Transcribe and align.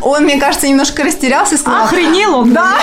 Он, 0.00 0.24
мне 0.24 0.38
кажется, 0.38 0.68
немножко 0.68 1.04
растерялся 1.04 1.54
и 1.54 1.58
сказал... 1.58 1.84
Охренел 1.84 2.38
он? 2.40 2.52
Да. 2.52 2.78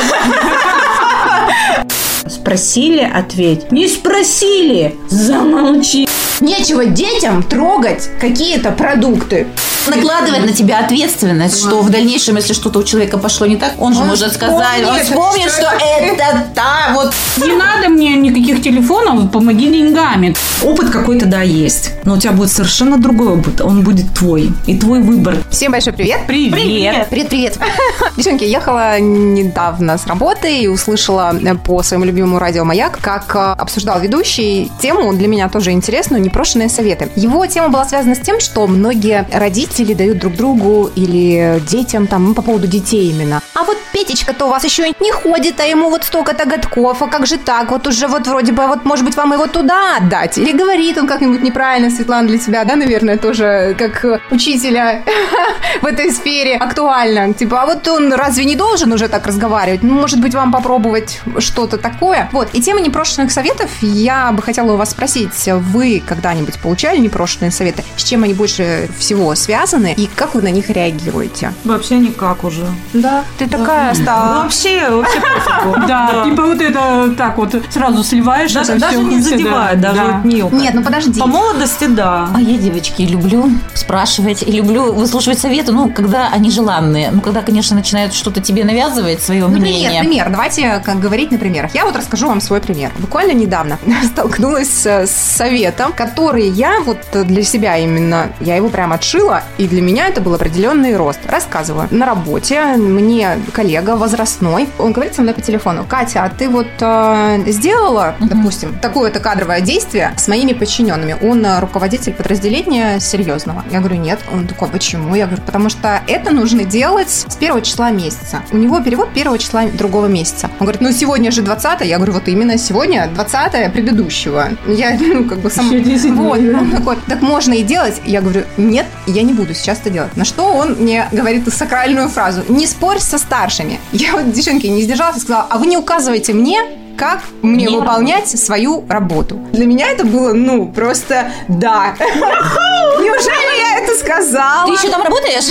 Спросили, 2.28 3.04
ответь. 3.04 3.71
Не 3.71 3.88
спросили, 3.88 4.96
замолчи. 5.10 6.08
Нечего 6.39 6.86
детям 6.86 7.44
трогать 7.44 8.10
какие-то 8.20 8.71
продукты. 8.71 9.47
Накладывает 9.88 10.46
на 10.46 10.54
тебя 10.54 10.79
ответственность, 10.79 11.59
что 11.59 11.82
в 11.82 11.89
дальнейшем, 11.89 12.36
если 12.36 12.54
что-то 12.54 12.79
у 12.79 12.84
человека 12.84 13.18
пошло 13.18 13.47
не 13.47 13.55
так, 13.55 13.73
он 13.79 13.93
же 13.93 14.02
Он 14.02 14.07
может 14.07 14.34
сказать, 14.34 14.86
он 14.86 15.00
вспомнит, 15.00 15.50
что 15.50 15.61
что 15.61 15.86
это 15.86 16.47
та 16.55 16.93
вот 16.93 17.14
Не 17.38 17.54
надо 17.54 17.89
мне 17.89 18.15
никаких 18.15 18.61
телефонов, 18.64 19.32
помоги 19.32 19.68
деньгами. 19.68 20.36
Опыт 20.64 20.89
какой-то, 20.89 21.25
да, 21.25 21.41
есть. 21.41 21.91
Но 22.04 22.15
у 22.15 22.18
тебя 22.18 22.32
будет 22.32 22.52
совершенно 22.52 22.97
другой 22.97 23.39
опыт. 23.39 23.61
Он 23.61 23.83
будет 23.83 24.14
твой. 24.14 24.52
И 24.65 24.78
твой 24.78 25.02
выбор. 25.02 25.38
Всем 25.50 25.71
большой 25.71 25.93
привет. 25.93 26.21
Привет. 26.27 27.09
Привет-привет. 27.09 27.59
Девчонки, 28.18 28.43
ехала 28.43 29.00
недавно 29.00 29.98
с 29.98 30.07
работы 30.07 30.61
и 30.61 30.68
услышала 30.68 31.36
по 31.65 31.84
своему 31.84 32.06
любимому 32.06 32.39
радио 32.39 32.66
«Маяк», 32.66 33.00
как 33.02 33.36
э, 33.36 33.61
обсуждал 33.61 34.00
ведущий 34.00 34.72
тему, 34.81 35.14
для 35.14 35.28
меня 35.28 35.50
тоже 35.50 35.72
интересную, 35.72 36.23
непрошенные 36.23 36.70
советы. 36.70 37.09
Его 37.16 37.45
тема 37.45 37.70
была 37.70 37.86
связана 37.86 38.16
с 38.16 38.20
тем, 38.20 38.39
что 38.39 38.66
многие 38.67 39.28
родители 39.31 39.70
дают 39.80 40.20
друг 40.20 40.36
другу 40.36 40.89
или 40.95 41.61
детям, 41.67 42.08
там, 42.08 42.25
ну, 42.25 42.34
по 42.34 42.42
поводу 42.42 42.67
детей 42.67 43.09
именно. 43.09 43.42
А 43.53 43.64
вот 43.64 43.78
Петечка-то 43.94 44.45
у 44.45 44.50
вас 44.50 44.64
еще 44.64 44.88
не 45.00 45.12
ходит, 45.12 45.59
а 45.59 45.66
ему 45.66 45.89
вот 45.89 46.06
столько-то 46.06 46.45
годков, 46.45 47.02
а 47.02 47.08
как 47.08 47.25
же 47.28 47.38
так? 47.38 47.72
Вот 47.72 47.88
уже 47.88 48.08
вот 48.08 48.26
вроде 48.26 48.52
бы, 48.53 48.66
вот 48.67 48.86
может 48.86 49.03
быть 49.06 49.16
вам 49.16 49.34
его 49.34 49.48
туда 49.48 49.98
отдать? 49.98 50.38
Или 50.38 50.53
говорит 50.53 50.98
он 50.98 51.08
как-нибудь 51.08 51.42
неправильно, 51.42 51.89
Светлана, 51.89 52.28
для 52.28 52.38
тебя, 52.38 52.64
да, 52.64 52.76
наверное, 52.76 53.17
тоже 53.17 53.76
как 53.78 54.22
учителя 54.31 55.03
в 55.81 55.86
этой 55.86 56.12
сфере 56.12 56.56
актуально. 56.56 57.34
Типа, 57.34 57.64
а 57.64 57.66
вот 57.66 57.88
он 57.88 58.14
разве 58.14 58.45
не 58.45 58.56
должен 58.56 58.94
уже 58.94 59.08
так 59.09 59.28
разговаривать? 59.28 59.84
Ну, 59.84 59.94
может 59.94 60.22
быть, 60.22 60.34
вам 60.34 60.52
попробовать 60.52 61.20
что-то 61.40 61.78
такое? 61.78 62.30
Вот, 62.32 62.50
и 62.54 62.62
тема 62.62 62.80
непрошенных 62.80 63.32
советов, 63.32 63.70
я 63.82 64.32
бы 64.32 64.42
хотела 64.42 64.73
у 64.73 64.78
вас 64.78 64.92
спросить, 64.92 65.32
вы 65.48 66.02
когда-нибудь 66.06 66.60
получали 66.60 66.98
непрошенные 66.98 67.52
советы? 67.52 67.84
С 67.98 68.04
чем 68.04 68.23
они 68.23 68.34
больше 68.34 68.90
всего 68.98 69.36
связаны? 69.36 69.61
И 69.98 70.08
как 70.16 70.36
вы 70.36 70.42
на 70.42 70.52
них 70.52 70.70
реагируете? 70.70 71.54
Вообще 71.64 71.98
никак 71.98 72.44
уже. 72.44 72.66
Да, 72.94 73.23
ты 73.38 73.48
такая 73.48 73.94
стала. 73.94 74.44
Вообще, 74.44 74.90
вообще 74.90 75.20
пофигу. 75.22 75.76
Да, 75.88 76.23
типа 76.26 76.44
вот 76.44 76.62
это 76.62 77.14
так 77.17 77.38
вот 77.38 77.56
сразу 77.70 78.04
сливаешь. 78.04 78.54
Даже, 78.54 78.73
не 78.73 78.80
да. 78.80 79.22
задевает, 79.22 79.82
даже 79.82 79.95
Да. 79.98 80.04
вот 80.14 80.26
мелко. 80.26 80.56
Нет, 80.56 80.73
ну 80.73 80.84
подожди. 80.84 81.20
По 81.20 81.28
молодости, 81.28 81.86
да. 81.86 82.30
А 82.34 82.39
я, 82.42 82.58
девочки, 82.58 83.02
люблю 83.04 83.50
спрашивать 83.73 84.44
и 84.44 84.52
люблю 84.52 84.94
выслушивать 84.94 85.39
советы, 85.39 85.72
ну, 85.72 85.89
когда 85.92 86.30
они 86.32 86.50
желанные. 86.52 87.12
Ну, 87.12 87.22
когда, 87.22 87.42
конечно, 87.42 87.76
начинают 87.76 88.14
что-то 88.14 88.42
тебе 88.42 88.64
навязывать, 88.64 89.22
свое 89.22 89.48
Ну, 89.48 89.50
мнение. 89.58 89.89
пример, 89.89 90.04
пример. 90.06 90.30
Давайте 90.32 90.82
как 90.86 91.00
говорить 91.00 91.32
на 91.32 91.38
примерах. 91.38 91.73
Я 91.76 91.86
вот 91.86 91.95
расскажу 91.95 92.28
вам 92.28 92.42
свой 92.42 92.62
пример. 92.62 92.92
Буквально 93.00 93.32
недавно 93.34 93.78
столкнулась 94.06 94.86
э, 94.86 95.06
с 95.08 95.12
советом, 95.12 95.94
который 95.94 96.48
я 96.50 96.80
вот 96.82 96.98
для 97.14 97.44
себя 97.44 97.78
именно, 97.78 98.30
я 98.39 98.56
его 98.56 98.70
прям 98.70 98.94
отшила, 98.94 99.44
и 99.62 99.67
для 99.67 99.81
меня 99.81 100.08
это 100.08 100.22
был 100.22 100.34
определенный 100.34 100.98
рост. 100.98 101.20
Рассказываю. 101.28 101.88
На 101.92 102.08
работе 102.08 102.64
мне 102.78 103.38
коллега 103.54 103.95
возрастной, 103.95 104.67
он 104.80 104.92
говорит 104.92 105.14
со 105.14 105.22
мной 105.22 105.36
по 105.36 105.42
телефону, 105.42 105.86
Катя, 105.88 106.23
а 106.23 106.30
ты 106.30 106.50
вот 106.50 106.66
э, 106.80 107.44
сделала, 107.45 108.16
допустим, 108.20 108.80
такое-то 108.80 109.20
кадровое 109.20 109.62
действие 109.62 110.14
с 110.17 110.28
моими 110.28 110.54
подчиненными? 110.54 111.16
Он 111.22 111.45
э, 111.45 111.59
руководитель 111.59 112.14
подразделения 112.14 113.00
серьезного. 113.00 113.64
Я 113.72 113.82
говорю, 113.82 113.98
нет. 113.98 114.20
Он 114.34 114.48
такой, 114.48 114.67
почему? 114.67 115.14
Я 115.14 115.28
говорю, 115.28 115.44
потому 115.44 115.70
что 115.70 116.02
это 116.08 116.34
нужно 116.34 116.64
делать 116.64 117.12
с 117.12 117.36
первого 117.36 117.62
числа 117.62 117.92
месяца. 117.92 118.42
У 118.52 118.58
него 118.58 118.80
перевод 118.80 119.14
первого 119.14 119.38
числа 119.38 119.66
другого 119.67 120.08
месяца. 120.08 120.50
Он 120.59 120.66
говорит, 120.66 120.82
ну 120.82 120.92
сегодня 120.92 121.30
же 121.30 121.44
20 121.44 121.82
Я 121.82 121.98
говорю, 121.98 122.14
вот 122.14 122.28
именно 122.28 122.58
сегодня 122.58 123.08
20 123.14 123.72
предыдущего. 123.72 124.49
Я, 124.66 124.98
ну, 124.99 125.26
как 125.26 125.38
бы 125.38 125.52
сам... 125.52 125.67
Еще 125.67 125.82
10 125.82 126.11
Вот. 126.14 126.52
да. 126.52 126.58
Он 126.58 126.72
такой, 126.72 126.98
так 127.08 127.22
можно 127.22 127.54
и 127.54 127.61
делать. 127.61 128.01
Я 128.05 128.22
говорю, 128.22 128.45
нет, 128.57 128.88
я 129.05 129.22
не 129.22 129.33
буду 129.33 129.50
сейчас 129.53 129.79
это 129.79 129.89
делать. 129.89 130.16
На 130.17 130.25
что 130.25 130.44
он 130.53 130.73
мне 130.73 131.07
говорит 131.12 131.51
сакральную 131.53 132.09
фразу, 132.09 132.44
не 132.50 132.67
спорь 132.67 133.00
со 133.00 133.17
старшими. 133.17 133.79
Я 133.91 134.13
вот, 134.13 134.31
девчонки, 134.31 134.67
не 134.67 134.81
сдержалась 134.81 135.17
и 135.17 135.19
сказала, 135.19 135.47
а 135.50 135.57
вы 135.57 135.67
не 135.67 135.78
указываете 135.78 136.34
мне, 136.34 136.59
как 136.97 137.22
мне 137.41 137.66
Не 137.66 137.78
выполнять 137.78 138.28
свою 138.28 138.85
работу. 138.88 139.40
Для 139.53 139.66
меня 139.66 139.90
это 139.90 140.06
было, 140.06 140.34
ну, 140.34 140.67
просто 140.67 141.31
да. 141.47 141.95
Неужели 142.00 143.59
я 143.59 143.70
это 143.91 144.00
сказала? 144.00 144.66
Ты 144.68 144.74
еще 144.74 144.90
там 144.90 145.02
работаешь? 145.03 145.46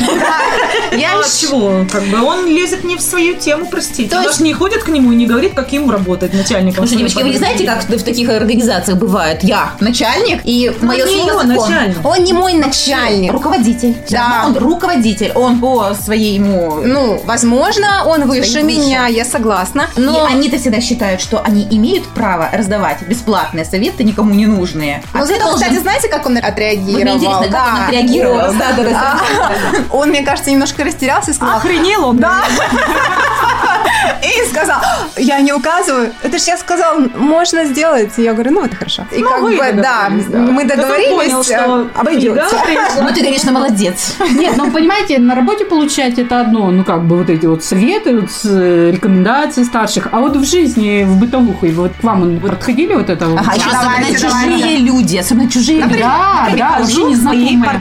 Я 0.99 1.19
А 1.19 1.23
щ- 1.25 1.41
чего? 1.49 1.87
Как 1.91 2.03
бы 2.05 2.23
он 2.23 2.47
лезет 2.47 2.84
не 2.84 2.97
в 2.97 3.01
свою 3.01 3.34
тему, 3.37 3.67
простите. 3.71 4.11
То 4.11 4.17
Он 4.17 4.23
есть- 4.23 4.34
даже 4.39 4.45
не 4.45 4.53
ходит 4.55 4.83
к 4.84 4.89
нему 4.89 5.12
и 5.12 5.17
не 5.17 5.27
говорит, 5.27 5.55
как 5.55 5.73
ему 5.73 5.91
работать 5.91 6.33
начальником. 6.34 6.87
Слушай, 6.87 6.99
девочки, 6.99 7.23
вы 7.23 7.31
не 7.31 7.39
знаете, 7.39 7.65
как 7.65 7.83
в 7.84 8.03
таких 8.05 8.28
организациях 8.28 8.99
бывает? 8.99 9.43
Я 9.43 9.73
начальник, 9.81 10.41
и 10.45 10.73
мое 10.83 11.06
не 11.06 11.21
слово 11.23 11.43
начальник. 11.43 11.99
Он 12.05 12.23
не 12.25 12.33
мой 12.33 12.55
начальник. 12.55 13.33
Руководитель. 13.33 13.97
Да. 14.11 14.45
Он 14.47 14.57
руководитель. 14.57 15.33
Он 15.34 15.61
по 15.61 15.95
своему... 15.95 16.81
Ну, 16.84 17.21
возможно, 17.25 18.05
он 18.07 18.27
выше 18.28 18.62
меня, 18.62 19.07
я 19.07 19.25
согласна. 19.25 19.89
Но 19.97 20.27
И 20.28 20.33
они-то 20.33 20.59
всегда 20.59 20.81
считают, 20.81 21.21
что 21.21 21.41
они 21.43 21.67
имеют 21.71 22.07
право 22.09 22.49
раздавать 22.53 23.03
бесплатные 23.03 23.65
советы 23.65 24.05
никому 24.05 24.34
не 24.34 24.47
нужные. 24.47 25.03
А 25.12 25.19
Ну, 25.19 25.27
ты 25.27 25.34
зато, 25.34 25.45
должен- 25.45 25.61
кстати, 25.61 25.78
знаете, 25.81 26.09
как 26.09 26.27
он 26.27 26.37
отреагировал? 26.39 27.03
мне 27.03 27.15
интересно, 27.15 27.43
как 27.43 27.51
Да. 27.51 27.75
он 27.77 27.84
отреагировал. 27.84 28.29
Да, 28.36 28.72
да, 28.76 28.84
да. 28.84 29.20
Он, 29.91 30.08
мне 30.08 30.22
кажется, 30.22 30.50
немножко 30.50 30.84
растерялся 30.84 31.30
и 31.30 31.34
сказал... 31.34 31.56
Охренел 31.56 32.06
он? 32.06 32.16
Да. 32.18 32.42
И 34.22 34.49
сказал, 34.49 34.81
я 35.16 35.41
не 35.41 35.53
указываю. 35.53 36.12
Это 36.22 36.38
ж 36.38 36.43
я 36.43 36.56
сказал, 36.56 37.00
можно 37.16 37.65
сделать. 37.65 38.12
Я 38.16 38.33
говорю, 38.33 38.53
ну, 38.53 38.65
это 38.65 38.77
хорошо. 38.77 39.06
И 39.12 39.19
Ну, 39.19 39.28
как 39.28 39.43
бы, 39.43 39.83
да, 39.83 40.09
мы 40.11 40.65
договорились, 40.65 41.11
понял, 41.11 41.43
что 41.44 41.83
э, 41.83 41.87
обойдется. 41.99 42.56
да, 42.97 43.03
Ну, 43.03 43.09
ты, 43.09 43.22
конечно, 43.22 43.53
молодец. 43.53 44.16
Нет, 44.31 44.56
ну 44.56 44.71
понимаете, 44.71 45.19
на 45.19 45.34
работе 45.34 45.65
получать 45.65 46.19
это 46.19 46.41
одно, 46.41 46.71
ну 46.71 46.84
как 46.84 47.05
бы 47.05 47.19
вот 47.19 47.31
эти 47.31 47.47
вот 47.47 47.65
советы, 47.65 48.21
вот, 48.21 48.31
с, 48.31 48.44
э, 48.44 48.91
рекомендации 48.91 49.65
старших, 49.65 50.09
а 50.12 50.21
вот 50.21 50.37
в 50.37 50.44
жизни, 50.44 51.05
в 51.05 51.16
бытовуху, 51.19 51.66
и 51.66 51.72
вот 51.72 51.93
к 52.00 52.05
вам 52.05 52.41
подходили 52.41 52.94
вот 52.94 53.10
это 53.10 53.27
вот? 53.27 53.41
Ага, 53.41 53.55
еще 53.55 53.66
особенно 53.66 53.97
давайте, 53.97 54.12
чужие 54.15 54.31
давайте. 54.59 54.77
люди, 54.78 55.16
особенно 55.16 55.50
чужие 55.50 55.81
люди. 55.83 55.99
Да, 55.99 56.49
да, 56.56 56.78
вообще 56.81 57.05
незнакомые. 57.05 57.81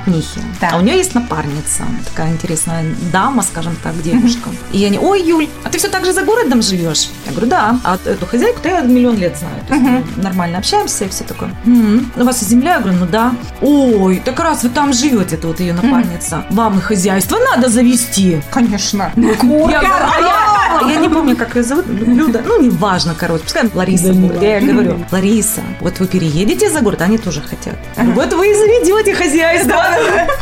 Да. 0.61 0.69
А 0.73 0.77
у 0.77 0.81
нее 0.81 0.97
есть 0.97 1.13
напарница, 1.15 1.83
такая 2.05 2.31
интересная 2.31 2.83
дама, 3.11 3.43
скажем 3.43 3.75
так, 3.83 4.01
девушка. 4.01 4.49
И 4.71 4.83
они, 4.85 4.97
ой, 4.99 5.21
Юль, 5.21 5.47
а 5.63 5.69
ты 5.69 5.77
все 5.77 5.87
так 5.89 6.05
же 6.05 6.08
за 6.13 6.23
городом 6.23 6.61
живешь? 6.61 7.09
Я 7.25 7.31
говорю, 7.31 7.47
да. 7.47 7.79
А 7.83 7.97
эту 8.05 8.25
хозяйку-то 8.25 8.69
я 8.69 8.81
миллион 8.81 9.17
лет 9.17 9.37
знаю. 9.37 9.55
То 9.67 9.73
есть 9.75 9.85
мы 10.15 10.23
нормально 10.23 10.57
общаемся 10.57 11.05
и 11.05 11.09
все 11.09 11.23
такое. 11.23 11.49
«М, 11.65 12.11
У 12.15 12.23
вас 12.23 12.39
земля? 12.41 12.75
Я 12.75 12.79
говорю, 12.79 12.97
ну 12.99 13.05
да. 13.07 13.33
Ой, 13.61 14.21
так 14.23 14.39
раз 14.39 14.63
вы 14.63 14.69
там 14.69 14.93
живете, 14.93 15.35
это 15.35 15.47
вот 15.47 15.59
ее 15.59 15.73
напарница. 15.73 16.43
Вам 16.49 16.77
и 16.79 16.81
хозяйство 16.81 17.37
надо 17.55 17.69
завести. 17.69 18.41
Конечно. 18.51 19.11
Я, 19.15 19.79
говорю, 19.81 19.95
а 20.17 20.19
я- 20.21 20.38
я 20.87 20.95
не 20.97 21.09
помню, 21.09 21.35
как 21.35 21.55
ее 21.55 21.63
зовут, 21.63 21.85
Люда, 21.87 22.41
ну, 22.45 22.61
неважно, 22.61 23.15
короче, 23.17 23.43
пускай 23.43 23.69
Лариса 23.73 24.13
будет. 24.13 24.41
Я 24.41 24.57
ей 24.59 24.71
говорю, 24.71 25.05
Лариса, 25.11 25.61
вот 25.79 25.99
вы 25.99 26.07
переедете 26.07 26.69
за 26.69 26.81
город, 26.81 27.01
они 27.01 27.17
тоже 27.17 27.41
хотят. 27.41 27.75
Вот 27.97 28.33
вы 28.33 28.51
и 28.51 28.53
заведете 28.53 29.13
хозяйство. 29.13 29.75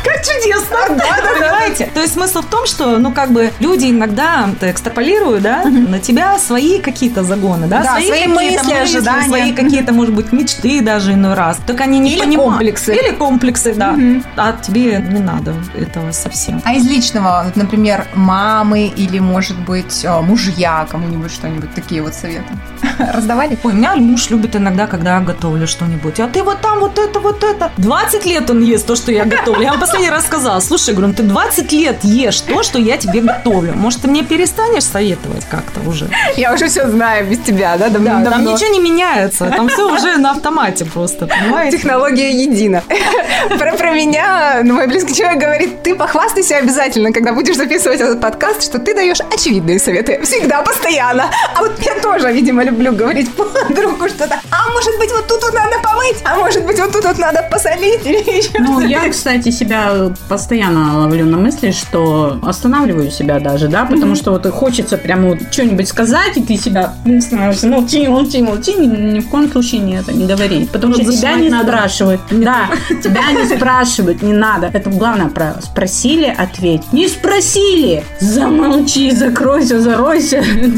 Как 0.04 0.24
чудесно. 0.24 0.76
Понимаете? 0.88 1.90
То 1.94 2.00
есть 2.00 2.14
смысл 2.14 2.42
в 2.42 2.46
том, 2.46 2.66
что, 2.66 2.98
ну, 2.98 3.12
как 3.12 3.32
бы 3.32 3.50
люди 3.60 3.86
иногда 3.90 4.48
экстраполируют, 4.60 5.42
да, 5.42 5.64
на 5.64 5.98
тебя 5.98 6.38
свои 6.38 6.80
какие-то 6.80 7.22
загоны, 7.24 7.66
да, 7.66 7.82
свои 7.82 8.26
мысли, 8.26 8.72
ожидания. 8.72 9.28
свои 9.28 9.52
какие-то, 9.52 9.92
может 9.92 10.14
быть, 10.14 10.32
мечты 10.32 10.82
даже 10.82 11.12
иной 11.12 11.34
раз. 11.34 11.58
Только 11.66 11.84
они 11.84 11.98
не 11.98 12.16
понимают. 12.16 12.52
комплексы. 12.52 12.94
Или 12.94 13.14
комплексы, 13.14 13.74
да. 13.74 13.96
А 14.36 14.52
тебе 14.52 14.98
не 14.98 15.20
надо 15.20 15.54
этого 15.76 16.12
совсем. 16.12 16.60
А 16.64 16.74
из 16.74 16.86
личного, 16.86 17.50
например, 17.54 18.06
мамы 18.14 18.86
или, 18.86 19.18
может 19.18 19.58
быть, 19.58 20.04
э, 20.04 20.20
мужья 20.28 20.86
кому-нибудь 20.90 21.32
что-нибудь, 21.32 21.74
такие 21.74 22.02
вот 22.02 22.14
советы 22.14 22.52
раздавали? 23.14 23.58
Ой, 23.62 23.72
у 23.72 23.76
меня 23.76 23.96
муж 23.96 24.30
любит 24.30 24.56
иногда, 24.56 24.86
когда 24.86 25.16
я 25.16 25.20
готовлю 25.20 25.66
что-нибудь. 25.66 26.20
А 26.20 26.28
ты 26.28 26.42
вот 26.42 26.60
там 26.60 26.80
вот 26.80 26.98
это, 26.98 27.18
вот 27.20 27.42
это. 27.42 27.70
20 27.78 28.26
лет 28.26 28.50
он 28.50 28.62
ест 28.62 28.86
то, 28.86 28.96
что 28.96 29.10
я 29.12 29.24
готовлю. 29.24 29.62
Я 29.62 29.70
вам 29.70 29.80
последний 29.80 30.10
раз 30.10 30.26
сказала, 30.26 30.60
слушай, 30.60 30.94
говорю, 30.94 31.08
ну 31.08 31.14
ты 31.14 31.22
20 31.22 31.72
лет 31.72 32.04
ешь 32.04 32.40
то, 32.40 32.62
что 32.62 32.78
я 32.78 32.96
тебе 32.96 33.20
готовлю. 33.20 33.74
Может, 33.74 34.02
ты 34.02 34.08
мне 34.08 34.22
перестанешь 34.22 34.84
советовать 34.84 35.46
как-то 35.50 35.80
уже? 35.88 36.08
Я 36.36 36.52
уже 36.52 36.68
все 36.68 36.88
знаю 36.88 37.26
без 37.26 37.38
тебя, 37.38 37.76
да, 37.76 37.88
давно? 37.88 38.30
Там 38.30 38.44
ничего 38.44 38.72
не 38.72 38.80
меняется. 38.80 39.46
Там 39.46 39.68
все 39.68 39.90
уже 39.90 40.16
на 40.18 40.32
автомате 40.32 40.84
просто, 40.84 41.26
понимаете? 41.26 41.78
Технология 41.78 42.30
едина. 42.30 42.82
Про, 43.58 43.72
про 43.76 43.92
меня 43.92 44.60
ну, 44.62 44.74
мой 44.74 44.86
близкий 44.86 45.14
человек 45.14 45.40
говорит, 45.40 45.82
ты 45.82 45.94
похвастайся 45.94 46.56
обязательно, 46.56 47.12
когда 47.12 47.32
будешь 47.32 47.56
записывать 47.56 48.00
этот 48.00 48.20
подкаст, 48.20 48.62
что 48.62 48.78
ты 48.78 48.94
даешь 48.94 49.20
очевидные 49.20 49.78
советы. 49.78 50.17
Всегда, 50.22 50.62
постоянно. 50.62 51.30
А 51.54 51.60
вот 51.60 51.72
я 51.80 52.00
тоже, 52.00 52.32
видимо, 52.32 52.64
люблю 52.64 52.92
говорить 52.92 53.34
по 53.34 53.44
другу 53.70 54.08
что-то. 54.08 54.40
А 54.50 54.70
может 54.70 54.98
быть, 54.98 55.10
вот 55.10 55.26
тут 55.26 55.42
вот 55.42 55.54
надо 55.54 55.76
помыть, 55.82 56.16
а 56.24 56.36
может 56.36 56.64
быть, 56.64 56.78
вот 56.78 56.92
тут 56.92 57.04
вот 57.04 57.18
надо 57.18 57.46
посолить 57.50 58.04
или 58.04 58.18
еще 58.38 58.58
Ну, 58.58 58.80
я, 58.80 59.08
кстати, 59.08 59.50
себя 59.50 60.12
постоянно 60.28 60.98
ловлю 61.00 61.26
на 61.26 61.36
мысли, 61.38 61.70
что 61.70 62.38
останавливаю 62.42 63.10
себя 63.10 63.40
даже, 63.40 63.68
да, 63.68 63.84
потому 63.84 64.14
что 64.14 64.30
вот 64.32 64.46
хочется 64.46 64.96
прямо 64.96 65.30
вот 65.30 65.38
что-нибудь 65.50 65.88
сказать, 65.88 66.36
и 66.36 66.42
ты 66.42 66.56
себя 66.56 66.94
становишься, 67.20 67.66
молчи, 67.68 68.06
молчи, 68.08 68.42
молчи, 68.42 68.74
ни, 68.74 68.86
ни 68.86 69.20
в 69.20 69.28
коем 69.28 69.50
случае 69.50 69.80
не 69.80 69.96
это 69.96 70.12
не 70.12 70.26
говори, 70.26 70.68
потому 70.72 70.94
что 70.94 71.04
тебя 71.04 71.34
не 71.34 71.50
спрашивают, 71.50 72.20
да, 72.30 72.70
тебя 73.02 73.32
не 73.32 73.46
спрашивают, 73.46 74.22
не 74.22 74.32
надо. 74.32 74.70
Это 74.72 74.90
главное. 74.90 75.30
Спросили, 75.62 76.34
ответь. 76.36 76.92
Не 76.92 77.08
спросили, 77.08 78.04
замолчи, 78.20 79.10
закройся, 79.10 79.80
заройся. 79.80 80.07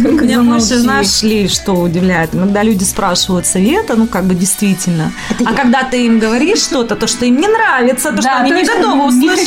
Только 0.03 0.25
Меня 0.25 0.43
больше, 0.43 0.79
знаешь 0.79 1.23
ли, 1.23 1.49
что 1.49 1.73
удивляет? 1.75 2.35
Иногда 2.35 2.63
люди 2.63 2.85
спрашивают 2.85 3.47
совета, 3.47 3.95
ну, 3.97 4.07
как 4.07 4.25
бы 4.25 4.35
действительно. 4.35 5.13
А 5.45 5.53
когда 5.55 5.83
ты 5.85 6.07
им 6.07 6.19
говоришь 6.19 6.59
что-то, 6.61 6.97
то, 6.97 7.07
что 7.07 7.25
им 7.25 7.41
не 7.41 7.49
нравится, 7.49 8.13
то, 8.13 8.21
что 8.21 8.37
они 8.37 8.51
не 8.53 8.65
готовы 8.65 9.07
услышать. 9.07 9.47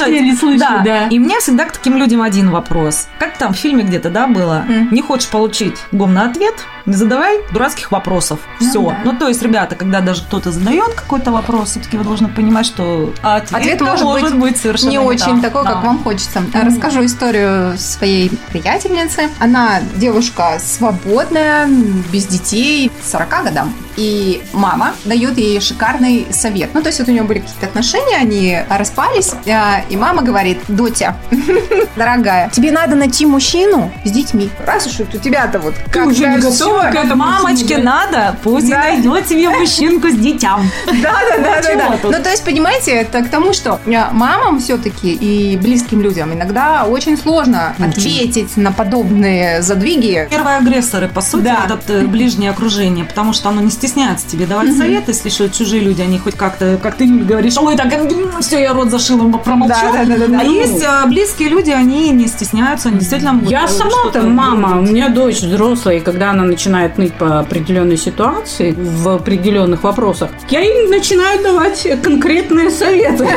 да. 0.84 1.08
И 1.10 1.18
меня 1.18 1.40
всегда 1.40 1.66
к 1.66 1.72
таким 1.74 1.98
людям 1.98 2.22
один 2.22 2.50
вопрос. 2.52 3.08
Как 3.20 3.38
там 3.38 3.54
в 3.54 3.58
фильме 3.58 3.84
где-то, 3.84 4.10
да, 4.10 4.28
было? 4.28 4.66
Не 4.92 5.02
хочешь 5.02 5.30
получить 5.30 5.76
гомный 5.92 6.24
ответ? 6.24 6.56
Не 6.86 6.94
задавай 6.96 7.40
дурацких 7.52 7.92
вопросов. 7.92 8.40
Все. 8.60 8.94
Ну, 9.06 9.14
то 9.18 9.28
есть, 9.30 9.42
ребята, 9.42 9.76
когда 9.76 10.02
даже 10.02 10.22
кто-то 10.24 10.52
задает 10.52 10.94
какой-то 10.94 11.32
вопрос, 11.32 11.70
все-таки 11.72 11.98
вы 11.98 12.04
должны 12.04 12.28
понимать, 12.28 12.66
что 12.66 13.14
ответ, 13.22 13.54
Ответ 13.82 13.82
может 14.02 14.38
быть 14.38 14.58
совершенно 14.58 14.90
не 14.90 14.98
так. 14.98 15.06
очень 15.08 15.42
такой, 15.42 15.64
Да. 15.64 15.74
как 15.74 15.84
вам 15.86 16.04
хочется. 16.04 16.42
Расскажу 16.54 17.06
историю 17.06 17.78
своей 17.78 18.30
приятельницы. 18.52 19.30
Она 19.40 19.80
девушка 19.96 20.60
свободная, 20.64 21.68
без 22.12 22.26
детей, 22.26 22.92
40 23.10 23.44
годам. 23.44 23.74
И 23.96 24.42
мама 24.54 24.94
дает 25.06 25.38
ей 25.38 25.62
шикарный 25.62 26.28
совет. 26.32 26.72
Ну, 26.74 26.82
то 26.82 26.88
есть 26.88 27.00
вот 27.00 27.08
у 27.08 27.12
нее 27.12 27.22
были 27.24 27.40
какие-то 27.40 27.68
отношения, 27.68 28.18
они 28.18 28.58
распались, 28.68 29.34
а, 29.48 29.82
и 29.88 29.96
мама 29.96 30.24
говорит, 30.24 30.58
Дотя, 30.68 31.16
дорогая, 31.96 32.50
тебе 32.50 32.72
надо 32.72 32.96
найти 32.96 33.26
мужчину 33.26 33.92
с 34.04 34.12
детьми. 34.12 34.50
Раз 34.66 34.88
уж 34.88 35.00
у 35.02 35.18
тебя-то 35.18 35.60
вот 35.60 35.76
как 35.92 36.08
уже 36.08 36.28
не 36.28 36.40
всё, 36.40 36.73
готова 36.74 36.92
к 36.92 36.96
этому 37.06 37.24
Мамочке 37.24 37.78
надо, 37.78 38.36
пусть 38.44 38.70
Да. 38.70 38.90
и 38.90 38.94
найдет 38.98 39.28
себе 39.28 39.50
мужчинку 39.50 40.10
с 40.10 40.16
детям. 40.16 40.70
Да, 40.86 41.14
да, 41.38 41.62
да, 41.62 41.76
да? 41.76 41.98
Ну, 42.04 42.24
то 42.24 42.30
есть, 42.30 42.44
понимаете, 42.44 42.92
это 42.92 43.22
к 43.24 43.30
тому, 43.30 43.54
что 43.54 43.80
э, 43.86 44.06
мамам 44.12 44.60
все-таки 44.60 45.12
и 45.14 45.58
близким 45.58 46.02
людям 46.02 46.34
иногда 46.34 46.86
очень 46.86 47.18
сложно 47.18 47.76
ответить 47.80 48.58
на 48.58 48.72
подобные 48.72 49.62
задвиги. 49.62 50.28
Первые 50.30 50.58
агрессоры, 50.58 51.08
по 51.08 51.22
сути, 51.22 51.44
Да. 51.44 51.68
это 51.68 52.06
ближнее 52.08 52.52
окружение, 52.52 53.06
потому 53.06 53.34
что 53.34 53.50
оно 53.50 53.62
не 53.62 53.70
стесняется 53.72 54.28
тебе 54.28 54.46
давать 54.46 54.76
советы, 54.78 55.12
если 55.12 55.30
что, 55.30 55.50
чужие 55.50 55.82
люди, 55.82 56.02
они 56.02 56.20
хоть 56.20 56.36
как-то, 56.36 56.78
как 56.82 56.96
ты 56.96 57.06
говоришь, 57.06 57.58
ой, 57.58 57.76
так, 57.76 57.94
все, 58.42 58.60
я 58.60 58.74
рот 58.74 58.90
зашила, 58.90 59.30
промолчу. 59.38 59.74
Да, 59.74 59.92
да, 59.94 60.06
да, 60.06 60.18
да, 60.18 60.28
да. 60.28 60.40
А 60.40 60.44
есть 60.44 60.82
э, 60.82 61.08
близкие 61.08 61.50
люди, 61.50 61.72
они 61.72 62.10
не 62.12 62.28
стесняются, 62.28 62.90
они 62.90 63.00
действительно 63.00 63.34
могут 63.34 63.50
Я 63.50 63.68
сама-то 63.68 64.22
мама, 64.24 64.80
у 64.80 64.82
меня 64.82 65.10
дочь 65.10 65.42
взрослая, 65.42 65.98
и 65.98 66.00
когда 66.00 66.32
она 66.32 66.44
начинает 66.44 66.63
ныть 66.70 67.14
по 67.14 67.40
определенной 67.40 67.98
ситуации, 67.98 68.74
в 68.78 69.10
определенных 69.10 69.84
вопросах, 69.84 70.30
я 70.50 70.62
ей 70.62 70.88
начинаю 70.88 71.42
давать 71.42 71.88
конкретные 72.02 72.70
советы. 72.70 73.28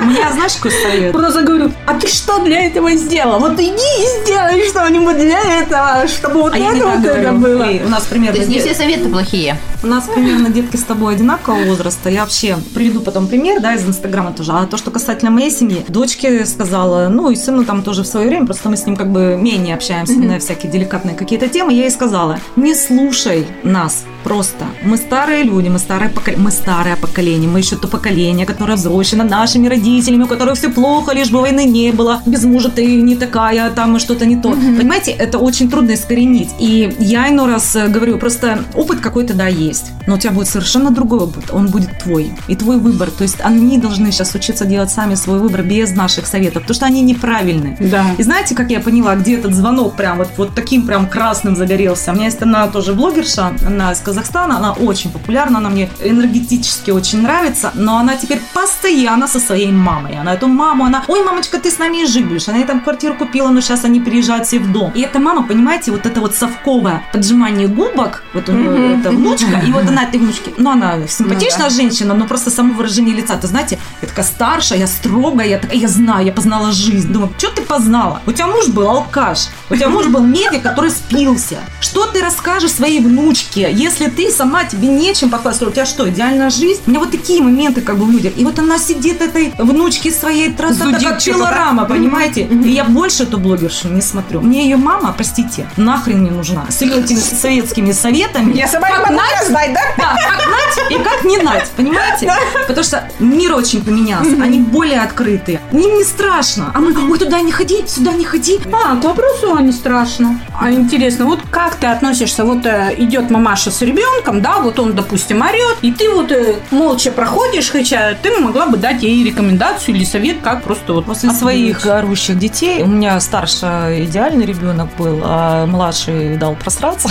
У 0.00 0.04
меня, 0.04 0.32
знаешь, 0.32 0.54
какой 0.54 0.72
совет? 0.72 1.12
Просто 1.12 1.42
говорю, 1.42 1.72
а 1.86 1.94
ты 1.94 2.08
что 2.08 2.38
для 2.44 2.66
этого 2.66 2.92
сделала? 2.92 3.38
Вот 3.38 3.54
иди 3.54 3.70
и 3.70 4.24
сделай 4.24 4.68
что-нибудь 4.68 5.16
для 5.16 5.60
этого, 5.60 6.06
чтобы 6.08 6.42
вот 6.42 6.54
А 6.54 6.58
это 6.58 6.86
вот 6.86 7.04
это 7.04 7.32
было. 7.32 7.66
У 7.84 7.88
нас 7.88 8.04
примерно 8.04 8.34
То 8.34 8.40
есть 8.40 8.50
не 8.50 8.60
все 8.60 8.74
советы 8.74 9.08
плохие. 9.08 9.56
У 9.82 9.86
нас 9.88 10.04
примерно 10.08 10.48
детки 10.48 10.76
с 10.76 10.84
тобой 10.84 11.14
одинакового 11.14 11.64
возраста. 11.64 12.08
Я 12.08 12.20
вообще 12.20 12.56
приведу 12.74 13.00
потом 13.00 13.26
пример, 13.26 13.60
да, 13.60 13.74
из 13.74 13.84
Инстаграма 13.84 14.32
тоже. 14.32 14.52
А 14.52 14.66
то, 14.66 14.76
что 14.76 14.90
касательно 14.92 15.30
моей 15.32 15.50
семьи, 15.50 15.84
дочке 15.88 16.46
сказала, 16.46 17.08
ну 17.08 17.30
и 17.30 17.36
сыну 17.36 17.64
там 17.64 17.82
тоже 17.82 18.02
в 18.02 18.06
свое 18.06 18.28
время, 18.28 18.46
просто 18.46 18.68
мы 18.68 18.76
с 18.76 18.86
ним 18.86 18.96
как 18.96 19.10
бы 19.10 19.36
менее 19.40 19.74
общаемся 19.74 20.18
на 20.18 20.38
всякие 20.38 20.70
деликатные 20.70 21.16
какие-то 21.16 21.48
темы, 21.48 21.72
я 21.72 21.82
ей 21.82 21.90
сказала, 21.90 22.38
не 22.54 22.74
слушай 22.74 23.44
нас 23.64 24.04
просто. 24.22 24.66
Мы 24.84 24.96
старые 24.98 25.42
люди, 25.42 25.68
мы 25.68 25.80
старое, 25.80 26.08
поко- 26.08 26.36
мы 26.36 26.52
старое 26.52 26.94
поколение, 26.94 27.50
мы 27.50 27.58
еще 27.58 27.74
то 27.76 27.88
поколение, 27.88 28.46
которое 28.46 28.76
взросшено 28.76 29.24
нашими 29.24 29.66
родителями, 29.66 30.22
у 30.22 30.26
которых 30.28 30.56
все 30.56 30.68
плохо, 30.68 31.12
лишь 31.12 31.30
бы 31.30 31.40
войны 31.40 31.64
не 31.64 31.90
было, 31.90 32.22
без 32.24 32.44
мужа 32.44 32.70
ты 32.70 32.86
не 33.02 33.16
такая, 33.16 33.68
там 33.70 33.98
что-то 33.98 34.26
не 34.26 34.36
то. 34.36 34.50
Понимаете, 34.52 35.10
это 35.10 35.38
очень 35.38 35.68
трудно 35.68 35.94
искоренить. 35.94 36.50
И 36.60 36.94
я 37.00 37.28
иной 37.30 37.48
раз 37.50 37.74
э, 37.74 37.88
говорю, 37.88 38.16
просто 38.18 38.60
опыт 38.76 39.00
какой-то, 39.00 39.34
да, 39.34 39.48
есть, 39.48 39.71
но 40.06 40.14
у 40.14 40.18
тебя 40.18 40.32
будет 40.32 40.48
совершенно 40.48 40.90
другой 40.90 41.20
опыт, 41.20 41.50
он 41.50 41.68
будет 41.68 41.98
твой, 41.98 42.32
и 42.48 42.56
твой 42.56 42.78
выбор. 42.78 43.10
То 43.10 43.22
есть 43.22 43.40
они 43.40 43.78
должны 43.78 44.10
сейчас 44.12 44.34
учиться 44.34 44.64
делать 44.64 44.90
сами 44.90 45.14
свой 45.14 45.38
выбор 45.38 45.62
без 45.62 45.94
наших 45.94 46.26
советов, 46.26 46.62
потому 46.62 46.74
что 46.74 46.86
они 46.86 47.02
неправильные. 47.02 47.76
Да. 47.80 48.04
И 48.18 48.22
знаете, 48.22 48.54
как 48.54 48.70
я 48.70 48.80
поняла, 48.80 49.14
где 49.16 49.36
этот 49.36 49.54
звонок 49.54 49.96
прям 49.96 50.18
вот, 50.18 50.28
вот 50.36 50.54
таким 50.54 50.86
прям 50.86 51.08
красным 51.08 51.56
загорелся? 51.56 52.12
У 52.12 52.14
меня 52.14 52.26
есть 52.26 52.42
одна 52.42 52.66
тоже 52.68 52.92
блогерша, 52.94 53.52
она 53.66 53.92
из 53.92 54.00
Казахстана, 54.00 54.56
она 54.56 54.72
очень 54.72 55.10
популярна, 55.10 55.58
она 55.58 55.68
мне 55.68 55.88
энергетически 56.02 56.90
очень 56.90 57.22
нравится, 57.22 57.70
но 57.74 57.98
она 57.98 58.16
теперь 58.16 58.40
постоянно 58.54 59.28
со 59.28 59.40
своей 59.40 59.72
мамой. 59.72 60.18
Она 60.18 60.34
эту 60.34 60.48
маму, 60.48 60.84
она, 60.84 61.04
ой, 61.08 61.24
мамочка, 61.24 61.58
ты 61.58 61.70
с 61.70 61.78
нами 61.78 62.02
и 62.02 62.06
жить 62.06 62.26
будешь. 62.26 62.48
Она 62.48 62.58
ей 62.58 62.66
там 62.66 62.80
квартиру 62.80 63.14
купила, 63.14 63.48
но 63.48 63.60
сейчас 63.60 63.84
они 63.84 64.00
приезжают 64.00 64.46
все 64.46 64.58
в 64.58 64.72
дом. 64.72 64.92
И 64.94 65.00
эта 65.00 65.18
мама, 65.18 65.46
понимаете, 65.46 65.90
вот 65.90 66.06
это 66.06 66.20
вот 66.20 66.34
совковое 66.34 67.02
поджимание 67.12 67.68
губок, 67.68 68.22
вот 68.34 68.48
у 68.48 68.52
нее 68.52 68.98
это 68.98 69.10
внучка, 69.10 69.61
и 69.66 69.72
вот 69.72 69.86
она 69.88 70.04
этой 70.04 70.18
внучке, 70.20 70.52
ну 70.56 70.70
она 70.70 71.06
симпатичная 71.06 71.70
женщина, 71.70 72.14
но 72.14 72.26
просто 72.26 72.50
само 72.50 72.74
выражение 72.74 73.14
лица, 73.14 73.36
ты 73.36 73.46
знаете, 73.46 73.78
я 74.00 74.08
такая 74.08 74.24
старшая, 74.24 74.78
я 74.78 74.86
строгая, 74.86 75.46
я 75.46 75.58
такая, 75.58 75.78
я 75.78 75.88
знаю, 75.88 76.26
я 76.26 76.32
познала 76.32 76.72
жизнь. 76.72 77.12
Думаю, 77.12 77.32
что 77.38 77.50
ты 77.50 77.62
познала? 77.62 78.20
У 78.26 78.32
тебя 78.32 78.46
муж 78.46 78.68
был 78.68 78.88
алкаш, 78.88 79.48
у 79.70 79.76
тебя 79.76 79.88
муж 79.88 80.06
был 80.06 80.22
медик, 80.22 80.62
который 80.62 80.90
спился. 80.90 81.58
Что 81.80 82.06
ты 82.06 82.20
расскажешь 82.20 82.72
своей 82.72 83.00
внучке, 83.00 83.70
если 83.72 84.08
ты 84.08 84.30
сама 84.30 84.64
тебе 84.64 84.88
нечем 84.88 85.30
похвастаться? 85.30 85.68
У 85.68 85.72
тебя 85.72 85.86
что, 85.86 86.08
идеальная 86.08 86.50
жизнь? 86.50 86.80
У 86.86 86.90
меня 86.90 87.00
вот 87.00 87.10
такие 87.10 87.42
моменты 87.42 87.80
как 87.80 87.98
бы 87.98 88.04
в 88.04 88.10
людях. 88.10 88.32
И 88.36 88.44
вот 88.44 88.58
она 88.58 88.78
сидит 88.78 89.20
этой 89.20 89.52
внучке 89.58 90.10
своей 90.10 90.52
тра 90.52 90.68
как 90.68 91.00
да? 91.00 91.12
пилорама, 91.12 91.84
понимаете? 91.84 92.42
И 92.42 92.70
я 92.70 92.84
больше 92.84 93.24
эту 93.24 93.38
блогершу 93.38 93.88
не 93.88 94.00
смотрю. 94.00 94.40
Мне 94.40 94.64
ее 94.64 94.76
мама, 94.76 95.12
простите, 95.16 95.68
нахрен 95.76 96.22
не 96.22 96.30
нужна. 96.30 96.64
С 96.68 96.82
ее 96.82 97.00
этими 97.00 97.18
советскими 97.18 97.92
советами. 97.92 98.56
Я 98.56 98.68
сама 98.68 98.90
не 98.90 98.98
могу 98.98 99.14
знать, 99.52 99.72
да? 99.72 99.80
да, 99.96 100.16
как 100.16 100.46
нать 100.46 100.90
и 100.90 100.98
как 101.02 101.24
не 101.24 101.38
нать, 101.38 101.70
понимаете? 101.76 102.32
Потому 102.66 102.84
что 102.84 103.08
мир 103.18 103.54
очень 103.54 103.84
поменялся, 103.84 104.32
они 104.42 104.58
более 104.58 105.00
открытые. 105.00 105.60
Им 105.72 105.98
не 105.98 106.04
страшно. 106.04 106.72
А 106.74 106.80
мы, 106.80 106.92
ой, 107.10 107.18
туда 107.18 107.40
не 107.40 107.52
ходи, 107.52 107.84
сюда 107.86 108.12
не 108.12 108.24
ходи. 108.24 108.60
А, 108.72 108.96
к 108.96 109.04
вопросу, 109.04 109.54
а 109.54 109.62
не 109.62 109.72
страшно. 109.72 110.40
А 110.62 110.70
интересно, 110.70 111.24
вот 111.24 111.40
как 111.50 111.74
ты 111.74 111.86
относишься, 111.88 112.44
вот 112.44 112.64
э, 112.66 112.94
идет 112.96 113.30
мамаша 113.30 113.70
с 113.70 113.82
ребенком, 113.82 114.40
да, 114.42 114.58
вот 114.60 114.78
он, 114.78 114.94
допустим, 114.94 115.42
орет, 115.42 115.78
и 115.82 115.90
ты 115.90 116.08
вот 116.10 116.30
э, 116.30 116.56
молча 116.70 117.10
проходишь, 117.10 117.68
хотя 117.70 118.14
ты 118.14 118.38
могла 118.38 118.66
бы 118.66 118.76
дать 118.76 119.02
ей 119.02 119.24
рекомендацию 119.24 119.96
или 119.96 120.04
совет, 120.04 120.36
как 120.40 120.62
просто 120.62 120.92
вот 120.92 121.06
После 121.06 121.30
своих 121.30 121.84
орущих 121.86 122.38
детей, 122.38 122.82
у 122.82 122.86
меня 122.86 123.18
старший 123.20 124.04
идеальный 124.04 124.46
ребенок 124.46 124.88
был, 124.96 125.20
а 125.24 125.66
младший 125.66 126.36
дал 126.36 126.54
просраться. 126.54 127.08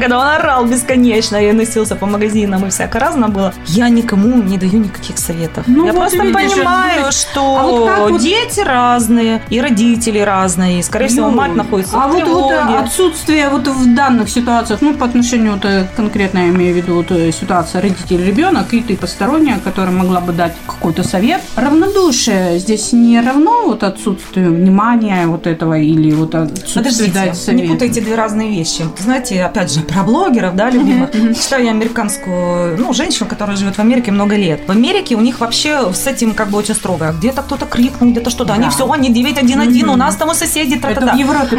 Когда 0.00 0.18
он 0.20 0.26
орал 0.26 0.64
бесконечно 0.64 1.36
и 1.36 1.50
носился 1.52 1.96
по 1.96 2.06
магазинам 2.06 2.64
и 2.66 2.70
всякое 2.70 3.00
разное 3.00 3.28
было, 3.28 3.52
я 3.66 3.88
никому 3.88 4.40
не 4.42 4.56
даю 4.56 4.78
никаких 4.78 5.18
советов. 5.18 5.64
Ну 5.66 5.86
я 5.86 5.92
вот 5.92 6.00
просто 6.00 6.18
понимаю, 6.18 7.10
что 7.10 7.88
а 7.88 8.08
вот- 8.08 8.20
дети 8.20 8.60
разные, 8.60 9.42
и 9.50 9.60
родители 9.60 10.20
разные, 10.20 10.78
и, 10.78 10.82
скорее 10.82 11.08
всего, 11.08 11.28
Ну, 11.28 11.36
мать 11.36 11.54
находится 11.54 11.96
а 11.96 12.06
в 12.08 12.12
вот, 12.12 12.22
вот 12.22 12.48
тревоге. 12.48 12.83
Отсутствие 12.84 13.48
вот 13.48 13.66
в 13.66 13.94
данных 13.94 14.28
ситуациях, 14.28 14.80
ну, 14.82 14.94
по 14.94 15.06
отношению, 15.06 15.52
вот, 15.54 15.64
э, 15.64 15.86
конкретно 15.96 16.38
я 16.38 16.48
имею 16.48 16.74
в 16.74 16.76
виду 16.76 16.94
вот, 16.94 17.10
э, 17.10 17.32
ситуация 17.32 17.80
родитель-ребенок, 17.82 18.72
и 18.74 18.80
ты 18.80 18.96
посторонняя, 18.96 19.58
которая 19.58 19.92
могла 19.92 20.20
бы 20.20 20.32
дать 20.32 20.52
какой-то 20.66 21.02
совет. 21.02 21.40
Равнодушие 21.56 22.58
здесь 22.58 22.92
не 22.92 23.20
равно 23.20 23.64
вот 23.66 23.82
отсутствию 23.82 24.54
внимания 24.54 25.26
вот 25.26 25.46
этого 25.46 25.78
или 25.78 26.12
вот 26.12 26.34
отсутствию 26.34 26.84
Подождите, 26.84 27.12
дать 27.12 27.36
совет. 27.36 27.62
не 27.62 27.68
путайте 27.68 28.00
две 28.00 28.14
разные 28.14 28.50
вещи. 28.50 28.84
Знаете, 28.98 29.42
опять 29.44 29.72
же, 29.72 29.80
про 29.80 30.02
блогеров, 30.02 30.54
да, 30.54 30.70
любимых. 30.70 31.10
Читаю 31.12 31.64
я 31.64 31.70
американскую, 31.70 32.76
ну, 32.78 32.92
женщину, 32.92 33.28
которая 33.28 33.56
живет 33.56 33.76
в 33.76 33.80
Америке 33.80 34.12
много 34.12 34.36
лет. 34.36 34.60
В 34.66 34.70
Америке 34.70 35.16
у 35.16 35.20
них 35.20 35.40
вообще 35.40 35.92
с 35.92 36.06
этим 36.06 36.34
как 36.34 36.48
бы 36.50 36.58
очень 36.58 36.74
строго. 36.74 37.14
Где-то 37.18 37.42
кто-то 37.42 37.66
крикнул, 37.66 38.10
где-то 38.10 38.30
что-то. 38.30 38.52
Они 38.52 38.68
все, 38.68 38.90
они 38.90 39.08
911, 39.12 39.68
один, 39.68 39.88
у 39.88 39.96
нас 39.96 40.16
там 40.16 40.28
у 40.28 40.34
соседей, 40.34 40.78
тоже. 40.78 40.94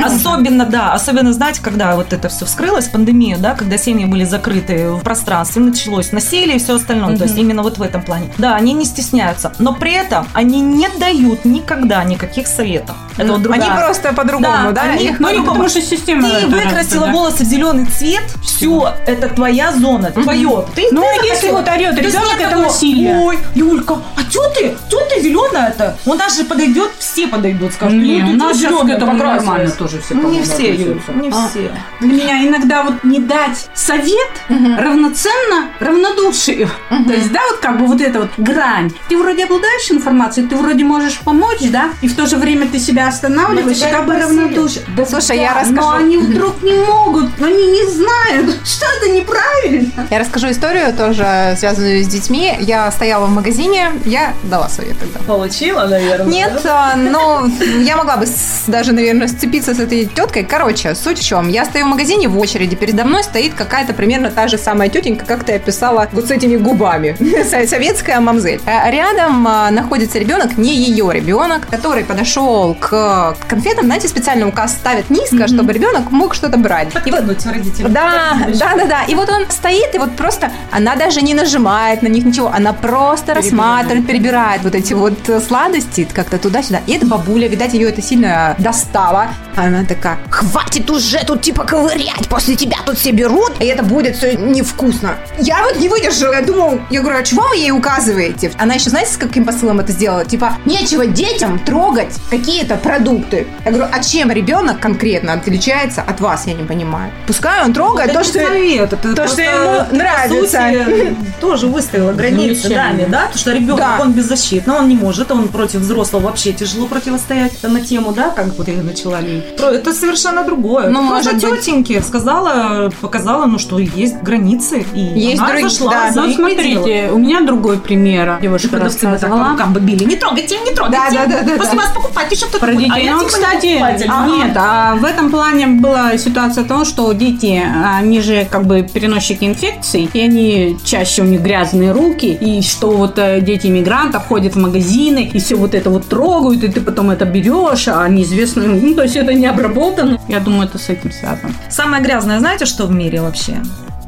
Особенно, 0.05 0.65
да, 0.65 0.94
особенно, 0.94 1.14
знаете, 1.34 1.62
когда 1.62 1.95
вот 1.95 2.13
это 2.13 2.29
все 2.29 2.45
вскрылось, 2.45 2.88
пандемия, 2.88 3.38
да, 3.38 3.53
когда 3.55 3.77
семьи 3.77 4.05
были 4.05 4.24
закрыты 4.24 4.89
в 4.91 5.00
пространстве, 5.01 5.62
началось 5.62 6.12
насилие 6.12 6.57
и 6.57 6.60
все 6.60 6.75
остальное, 6.75 7.17
то 7.17 7.24
есть 7.24 7.38
именно 7.38 7.63
вот 7.63 7.77
в 7.77 7.81
этом 7.81 8.01
плане. 8.01 8.31
Да, 8.38 8.55
они 8.55 8.74
не 8.74 8.86
стесняются, 8.86 9.53
но 9.60 9.74
при 9.74 9.93
этом 9.93 10.27
они 10.34 10.62
не 10.62 10.88
дают 11.00 11.45
никогда 11.45 12.03
никаких 12.03 12.48
советов. 12.48 12.95
Это 13.17 13.27
вот 13.34 13.36
Они 13.48 13.60
другая. 13.63 13.77
просто 13.86 14.13
по-другому, 14.13 14.72
да? 14.74 14.81
они 14.81 15.05
Их- 15.05 15.19
Ну, 15.19 15.27
по-другому. 15.27 15.51
потому 15.53 15.69
что 15.69 15.81
система... 15.81 16.29
Ты 16.29 16.36
это 16.36 16.48
выкрасила 16.48 17.07
да. 17.07 17.13
волосы 17.13 17.43
в 17.43 17.48
зеленый 17.48 17.86
цвет, 17.86 18.24
все, 18.43 18.93
это 19.05 19.29
твоя 19.29 19.72
зона, 19.72 20.12
твое. 20.12 20.65
Ты, 20.75 20.88
Ну, 20.91 21.01
ты 21.22 21.27
если 21.27 21.50
вот 21.51 21.67
орет 21.67 21.98
ребенок, 21.98 22.39
это 22.39 22.57
насилие. 22.57 23.17
Ой, 23.19 23.39
Юлька, 23.55 24.00
а 24.17 24.22
что 24.29 24.50
ты? 24.50 24.75
Что 24.89 25.00
ты 25.05 25.22
зеленая-то? 25.22 25.95
Он 26.05 26.17
даже 26.17 26.43
подойдет, 26.43 26.91
все 27.00 27.27
подойдут, 27.27 27.74
скажут. 27.74 27.98
Не, 28.01 28.22
«Ну, 28.22 28.31
у 28.31 28.36
нас 28.36 28.57
сейчас 28.57 28.81
к 28.81 28.89
этому 28.89 29.12
покрасилась?» 29.13 29.45
нормально 29.45 29.72
тоже 29.72 30.01
все, 30.01 30.13
Не 30.15 30.41
все, 30.41 30.75
Юль, 30.75 30.94
относятся. 30.97 31.13
не 31.13 31.29
А, 31.29 31.49
все. 31.49 31.71
Для 31.99 32.13
меня 32.13 32.47
иногда 32.47 32.83
вот 32.83 33.03
не 33.03 33.19
дать 33.19 33.69
совет 33.73 34.29
равноценно 34.49 35.69
равнодушию. 35.79 36.69
То 36.89 37.13
есть, 37.13 37.31
да, 37.31 37.39
вот 37.49 37.59
как 37.59 37.79
бы 37.79 37.87
вот 37.87 38.01
эта 38.01 38.19
вот 38.19 38.29
грань. 38.37 38.91
Ты 39.09 39.17
вроде 39.17 39.45
обладаешь 39.45 39.91
информацией, 39.91 40.47
ты 40.47 40.55
вроде 40.55 40.83
можешь 40.83 41.19
помочь, 41.19 41.61
да, 41.69 41.89
и 42.01 42.07
в 42.07 42.15
то 42.15 42.25
же 42.25 42.37
время 42.37 42.67
ты 42.67 42.79
себя 42.79 43.07
останавливаешь, 43.07 43.77
тебя 43.77 43.91
как 43.91 44.05
бы 44.05 44.15
равнодушие. 44.15 44.83
Да, 44.95 45.05
Слушай, 45.05 45.37
я 45.37 45.53
да, 45.53 45.61
расскажу. 45.61 45.81
Но 45.81 45.95
они 45.95 46.17
вдруг 46.17 46.61
не 46.63 46.73
могут, 46.73 47.29
они 47.41 47.67
не 47.67 47.85
знают, 47.89 48.57
что 48.65 48.85
это 48.97 49.11
неправильно. 49.11 50.07
Я 50.09 50.19
расскажу 50.19 50.51
историю 50.51 50.93
тоже, 50.93 51.55
связанную 51.57 52.03
с 52.03 52.07
детьми. 52.07 52.55
Я 52.59 52.91
стояла 52.91 53.25
в 53.25 53.31
магазине, 53.31 53.91
я 54.05 54.33
дала 54.43 54.69
совет 54.69 54.97
тогда. 54.99 55.19
Получила, 55.25 55.85
наверное. 55.85 56.27
Нет, 56.27 56.61
а, 56.65 56.95
но 56.95 57.47
я 57.81 57.97
могла 57.97 58.17
бы 58.17 58.25
даже, 58.67 58.91
наверное, 58.91 59.27
сцепиться 59.27 59.73
с 59.73 59.79
этой 59.79 60.05
теткой. 60.05 60.43
Короче, 60.43 60.85
суть 60.94 61.20
в 61.20 61.24
чем. 61.25 61.48
Я 61.50 61.65
стою 61.65 61.86
в 61.86 61.89
магазине 61.89 62.27
в 62.27 62.38
очереди, 62.38 62.75
передо 62.75 63.06
мной 63.06 63.24
стоит 63.24 63.54
какая-то 63.56 63.94
примерно 63.94 64.30
та 64.30 64.48
же 64.48 64.58
самая 64.58 64.89
тетенька, 64.89 65.25
как 65.25 65.44
ты 65.44 65.54
описала 65.54 66.08
вот 66.12 66.27
с 66.27 66.32
этими 66.32 66.58
губами. 66.58 67.15
Со- 67.50 67.68
Советская 67.68 68.20
мамзель. 68.20 68.62
А 68.65 68.92
Рядом 68.92 69.48
а, 69.48 69.72
находится 69.72 70.20
ребенок, 70.20 70.58
не 70.58 70.75
ее 70.75 71.10
ребенок, 71.12 71.68
который 71.70 72.04
подошел 72.04 72.75
к 72.75 73.36
конфетам, 73.48 73.86
знаете, 73.86 74.08
специально 74.08 74.48
указ 74.48 74.74
ставят 74.74 75.10
низко, 75.10 75.48
чтобы 75.48 75.74
ребенок 75.74 76.12
мог 76.12 76.36
что-то 76.36 76.58
брать. 76.58 76.89
И 77.06 77.12
вот 77.12 77.22
Подкинуть 77.25 77.46
родителям. 77.46 77.94
да, 77.94 78.38
да, 78.60 78.75
да, 78.75 78.86
да. 78.86 79.04
И 79.08 79.15
вот 79.15 79.30
он 79.30 79.50
стоит, 79.50 79.96
и 79.96 79.98
вот 79.98 80.15
просто 80.15 80.51
она 80.72 80.96
даже 80.96 81.22
не 81.22 81.34
нажимает 81.34 82.01
на 82.01 82.08
них 82.08 82.25
ничего, 82.25 82.51
она 82.54 82.74
просто 82.74 83.34
рассматривает, 83.34 84.06
перебирает 84.08 84.63
вот 84.63 84.75
эти 84.75 84.94
вот 84.94 85.30
э, 85.30 85.39
сладости 85.39 86.08
как-то 86.12 86.38
туда-сюда. 86.38 86.80
И 86.88 86.94
эта 86.94 87.06
бабуля, 87.06 87.48
видать, 87.48 87.74
ее 87.74 87.89
это 87.89 88.01
сильно 88.01 88.56
достало. 88.60 89.27
Она 89.55 89.85
такая, 89.85 90.17
хватит 90.29 90.89
уже 90.89 91.24
тут 91.25 91.41
типа 91.41 91.63
ковырять, 91.63 92.27
после 92.29 92.55
тебя 92.55 92.77
тут 92.85 92.97
все 92.97 93.12
берут, 93.12 93.53
и 93.59 93.65
это 93.65 93.83
будет 93.83 94.17
все 94.17 94.35
невкусно. 94.35 95.15
Я 95.39 95.63
вот 95.63 95.77
не 95.77 95.88
выдержала, 95.89 96.33
я 96.33 96.41
думаю, 96.41 96.85
я 96.89 97.01
говорю, 97.01 97.19
а 97.19 97.24
чего 97.24 97.47
вы 97.47 97.57
ей 97.57 97.71
указываете? 97.71 98.51
Она 98.57 98.74
еще, 98.75 98.89
знаете, 98.89 99.13
с 99.13 99.17
каким 99.17 99.45
посылом 99.45 99.79
это 99.79 99.91
сделала? 99.91 100.25
Типа, 100.25 100.57
нечего 100.65 101.05
детям 101.07 101.59
трогать 101.59 102.13
какие-то 102.29 102.75
продукты. 102.75 103.47
Я 103.63 103.71
говорю, 103.71 103.89
а 103.91 104.03
чем 104.03 104.31
ребенок 104.31 104.79
конкретно 104.79 105.33
отличается 105.33 106.01
от 106.01 106.19
вас, 106.19 106.47
я 106.47 106.53
не 106.53 106.63
понимаю. 106.63 107.12
Пускай 107.27 107.63
он 107.63 107.74
трогает 107.74 108.12
то, 108.13 108.24
что... 108.24 108.39
совет, 108.39 108.93
это 108.93 109.15
то, 109.15 109.27
что 109.27 109.41
ему 109.41 109.95
нравится. 109.95 110.41
сути, 110.41 111.15
тоже 111.39 111.67
выставила 111.67 112.12
границы 112.12 112.69
даме, 112.69 113.05
да, 113.07 113.21
потому 113.21 113.38
что 113.38 113.51
ребенок, 113.53 113.77
Да. 113.79 113.97
он 114.01 114.12
беззащитный, 114.12 114.75
он 114.75 114.89
не 114.89 114.95
может, 114.95 115.31
он 115.31 115.47
против 115.47 115.79
взрослого 115.79 116.24
вообще 116.24 116.53
тяжело 116.53 116.88
противостоять 116.88 117.53
Это 117.53 117.69
на 117.69 117.81
тему, 117.81 118.12
да, 118.12 118.29
как 118.29 118.47
вот 118.57 118.67
я 118.67 118.81
начала 118.81 119.21
лить. 119.21 119.44
Это 119.57 119.93
совершенно 119.93 120.43
другое. 120.43 120.89
Ну, 120.89 121.01
может 121.01 121.33
быть. 121.33 121.61
тетеньке 121.61 122.01
сказала, 122.01 122.91
показала, 123.01 123.45
ну, 123.45 123.57
что 123.59 123.79
есть 123.79 124.17
границы, 124.21 124.85
и 124.93 124.99
Есть 124.99 125.39
она 125.41 125.51
друг- 125.57 125.69
зашла 125.69 125.91
да. 125.91 126.11
за 126.11 126.21
Ну, 126.21 126.27
их 126.29 126.35
пределы. 126.37 126.55
смотрите, 126.83 127.11
у 127.11 127.17
меня 127.17 127.41
другой 127.41 127.77
пример. 127.79 128.37
И 128.39 128.43
Девушка 128.43 128.69
по 128.69 128.79
рассказывала. 128.79 129.55
бы 129.67 129.79
били. 129.79 130.03
Не 130.03 130.15
трогайте, 130.15 130.57
не 130.59 130.71
трогайте. 130.73 130.97
Да, 131.13 131.25
да, 131.25 131.25
да, 131.27 131.41
да, 131.43 131.55
После 131.57 131.71
да. 131.77 131.83
вас 131.83 131.91
покупать 131.95 132.31
еще 132.31 132.45
кто-то 132.45 132.65
Про 132.65 132.75
детей. 132.75 132.91
А 132.93 132.99
я 132.99 133.13
ну, 133.15 133.19
типа 133.19 133.29
не 133.29 133.33
кстати, 133.43 133.73
покупатель. 133.73 134.09
а, 134.11 134.27
нет, 134.27 134.51
а 134.57 134.95
в 134.95 135.05
этом 135.05 135.31
плане 135.31 135.67
была 135.67 136.17
ситуация 136.17 136.63
того, 136.63 136.85
что 136.85 137.11
дети, 137.13 137.61
они 137.97 138.21
же 138.21 138.47
как 138.49 138.65
бы 138.65 138.81
переносчики 138.83 139.45
инфекций, 139.45 140.09
и 140.13 140.19
они 140.19 140.77
чаще 140.83 141.21
у 141.21 141.25
них 141.25 141.41
грязные 141.41 141.91
руки, 141.91 142.27
и 142.27 142.61
что 142.61 142.91
вот 142.91 143.17
э, 143.19 143.41
дети 143.41 143.67
иммигрантов 143.67 144.25
ходят 144.27 144.53
в 144.55 144.59
магазины, 144.59 145.29
и 145.33 145.39
все 145.39 145.55
вот 145.55 145.73
это 145.75 145.89
вот 145.89 146.07
трогают, 146.07 146.63
и 146.63 146.67
ты 146.67 146.81
потом 146.81 147.09
это 147.11 147.25
берешь, 147.25 147.87
а 147.87 148.07
неизвестно, 148.07 148.63
ну, 148.63 148.93
то 148.93 149.03
есть 149.03 149.15
это 149.15 149.33
не 149.36 149.48
обработано. 149.48 150.20
Я 150.27 150.39
думаю, 150.39 150.68
это 150.68 150.77
с 150.77 150.89
этим 150.89 151.12
связано. 151.12 151.54
Самое 151.70 152.01
грязное, 152.04 152.39
знаете, 152.39 152.65
что 152.65 152.86
в 152.86 152.92
мире 152.92 153.22
вообще? 153.22 153.62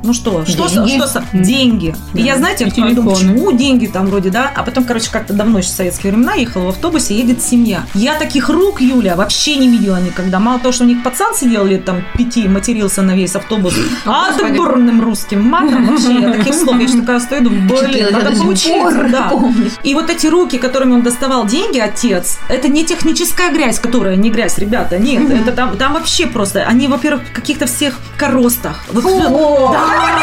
Ну 0.03 0.13
что, 0.13 0.45
что, 0.45 0.69
Деньги. 0.69 0.97
что 0.97 1.07
со- 1.07 1.23
деньги. 1.33 1.95
И 2.13 2.21
я, 2.21 2.37
знаете, 2.37 2.65
И 2.65 2.71
телефоны. 2.71 3.09
почему 3.11 3.51
деньги 3.51 3.87
там 3.87 4.05
вроде, 4.07 4.29
да? 4.29 4.51
А 4.55 4.63
потом, 4.63 4.83
короче, 4.85 5.09
как-то 5.11 5.33
давно 5.33 5.57
еще 5.57 5.69
в 5.69 5.71
советские 5.71 6.13
времена 6.13 6.35
ехала 6.35 6.65
в 6.65 6.69
автобусе, 6.69 7.15
едет 7.17 7.41
семья. 7.41 7.83
Я 7.93 8.13
таких 8.15 8.47
рук, 8.49 8.79
Юля, 8.79 9.15
вообще 9.15 9.55
не 9.57 9.67
видела 9.67 9.99
никогда. 9.99 10.39
Мало 10.39 10.59
того, 10.59 10.71
что 10.71 10.83
у 10.83 10.87
них 10.87 11.03
пацан 11.03 11.33
сидел 11.33 11.65
лет 11.65 11.83
там 11.83 12.03
пяти, 12.17 12.47
матерился 12.47 13.01
на 13.01 13.15
весь 13.15 13.35
автобус. 13.35 13.73
А 14.05 14.31
Господи. 14.31 14.55
бурным 14.57 15.01
русским 15.01 15.41
матом 15.41 15.87
вообще 15.87 16.13
я 16.21 16.31
таких 16.31 16.53
слов. 16.53 16.79
Я 16.79 16.87
же 16.87 17.01
такая 17.01 17.19
стою, 17.19 17.43
думаю, 17.43 17.67
блин, 17.67 18.07
надо 18.11 18.31
поучиться. 18.35 19.07
да. 19.11 19.33
И 19.83 19.93
вот 19.93 20.09
эти 20.09 20.27
руки, 20.27 20.57
которыми 20.57 20.93
он 20.93 21.01
доставал 21.01 21.45
деньги, 21.47 21.79
отец, 21.79 22.37
это 22.49 22.67
не 22.69 22.85
техническая 22.85 23.51
грязь, 23.51 23.79
которая 23.79 24.15
не 24.15 24.29
грязь, 24.29 24.57
ребята, 24.57 24.99
нет, 24.99 25.29
это 25.31 25.51
там, 25.51 25.75
там 25.75 25.93
вообще 25.93 26.27
просто, 26.27 26.63
они, 26.63 26.87
во-первых, 26.87 27.23
в 27.27 27.31
каких-то 27.33 27.65
всех 27.65 27.99
коростах. 28.17 28.83
Вот 28.93 29.03
Да. 29.03 29.86
Oh, 29.89 30.16